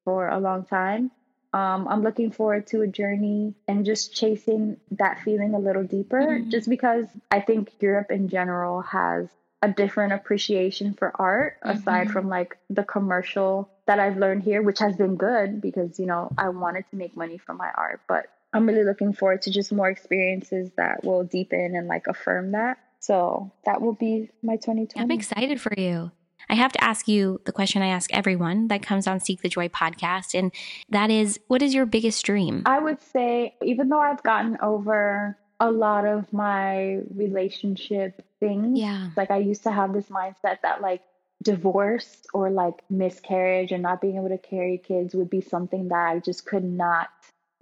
[0.04, 1.10] for a long time
[1.52, 6.20] um, I'm looking forward to a journey and just chasing that feeling a little deeper,
[6.20, 6.50] mm-hmm.
[6.50, 9.28] just because I think Europe in general has
[9.62, 11.78] a different appreciation for art mm-hmm.
[11.78, 16.06] aside from like the commercial that I've learned here, which has been good because, you
[16.06, 18.02] know, I wanted to make money from my art.
[18.06, 22.52] But I'm really looking forward to just more experiences that will deepen and like affirm
[22.52, 22.78] that.
[23.00, 25.00] So that will be my 2020.
[25.00, 26.10] I'm excited for you.
[26.50, 29.48] I have to ask you the question I ask everyone that comes on Seek the
[29.48, 30.38] Joy podcast.
[30.38, 30.52] And
[30.88, 32.62] that is, what is your biggest dream?
[32.64, 39.10] I would say, even though I've gotten over a lot of my relationship things, yeah.
[39.16, 41.02] like I used to have this mindset that like
[41.42, 46.08] divorce or like miscarriage and not being able to carry kids would be something that
[46.08, 47.08] I just could not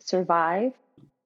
[0.01, 0.73] survive.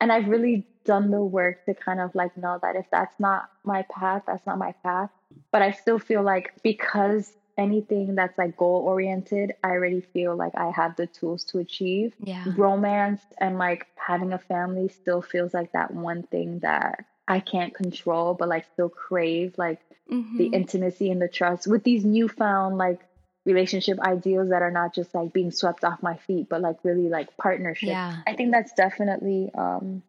[0.01, 3.51] And I've really done the work to kind of like know that if that's not
[3.65, 5.11] my path, that's not my path.
[5.53, 10.55] But I still feel like because anything that's like goal oriented, I already feel like
[10.57, 12.15] I have the tools to achieve.
[12.19, 12.45] Yeah.
[12.57, 17.75] Romance and like having a family still feels like that one thing that I can't
[17.75, 20.39] control, but like still crave like mm-hmm.
[20.39, 23.01] the intimacy and the trust with these newfound like
[23.47, 27.09] relationship ideals that are not just like being swept off my feet, but like really
[27.09, 27.89] like partnership.
[27.89, 28.19] Yeah.
[28.27, 30.03] I think that's definitely um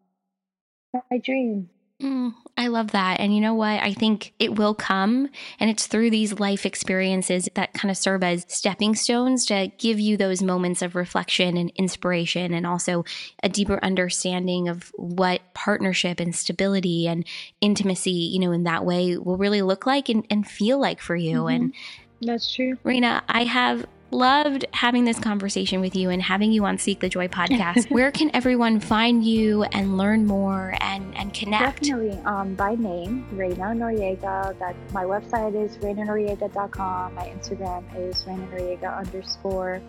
[1.10, 1.70] my dream.
[2.02, 3.20] Mm, I love that.
[3.20, 3.80] And you know what?
[3.80, 5.28] I think it will come.
[5.60, 10.00] And it's through these life experiences that kind of serve as stepping stones to give
[10.00, 13.04] you those moments of reflection and inspiration and also
[13.42, 17.24] a deeper understanding of what partnership and stability and
[17.60, 21.14] intimacy, you know, in that way will really look like and, and feel like for
[21.14, 21.42] you.
[21.42, 21.54] Mm-hmm.
[21.54, 21.74] And
[22.22, 22.76] that's true.
[22.84, 27.08] Reina, I have loved having this conversation with you and having you on Seek the
[27.08, 27.90] Joy podcast.
[27.90, 31.82] Where can everyone find you and learn more and, and connect?
[31.82, 34.58] Definitely um, by name, Reina Noriega.
[34.58, 37.14] That my website is reinanoriega.com.
[37.14, 39.80] My Instagram is Reina Noriega underscore.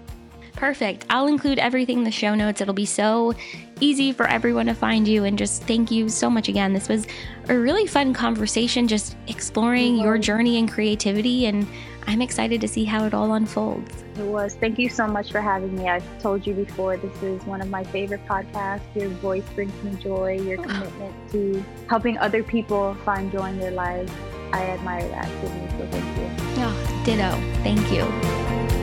[0.55, 1.05] Perfect.
[1.09, 2.61] I'll include everything in the show notes.
[2.61, 3.33] It'll be so
[3.79, 5.23] easy for everyone to find you.
[5.23, 6.73] And just thank you so much again.
[6.73, 7.07] This was
[7.49, 11.47] a really fun conversation, just exploring your journey and creativity.
[11.47, 11.67] And
[12.07, 14.03] I'm excited to see how it all unfolds.
[14.17, 14.55] It was.
[14.55, 15.89] Thank you so much for having me.
[15.89, 18.81] I've told you before, this is one of my favorite podcasts.
[18.95, 20.39] Your voice brings me joy.
[20.41, 24.11] Your commitment to helping other people find joy in their lives.
[24.51, 26.29] I admire that, So thank you.
[26.57, 27.31] Oh, ditto.
[27.63, 28.82] Thank you.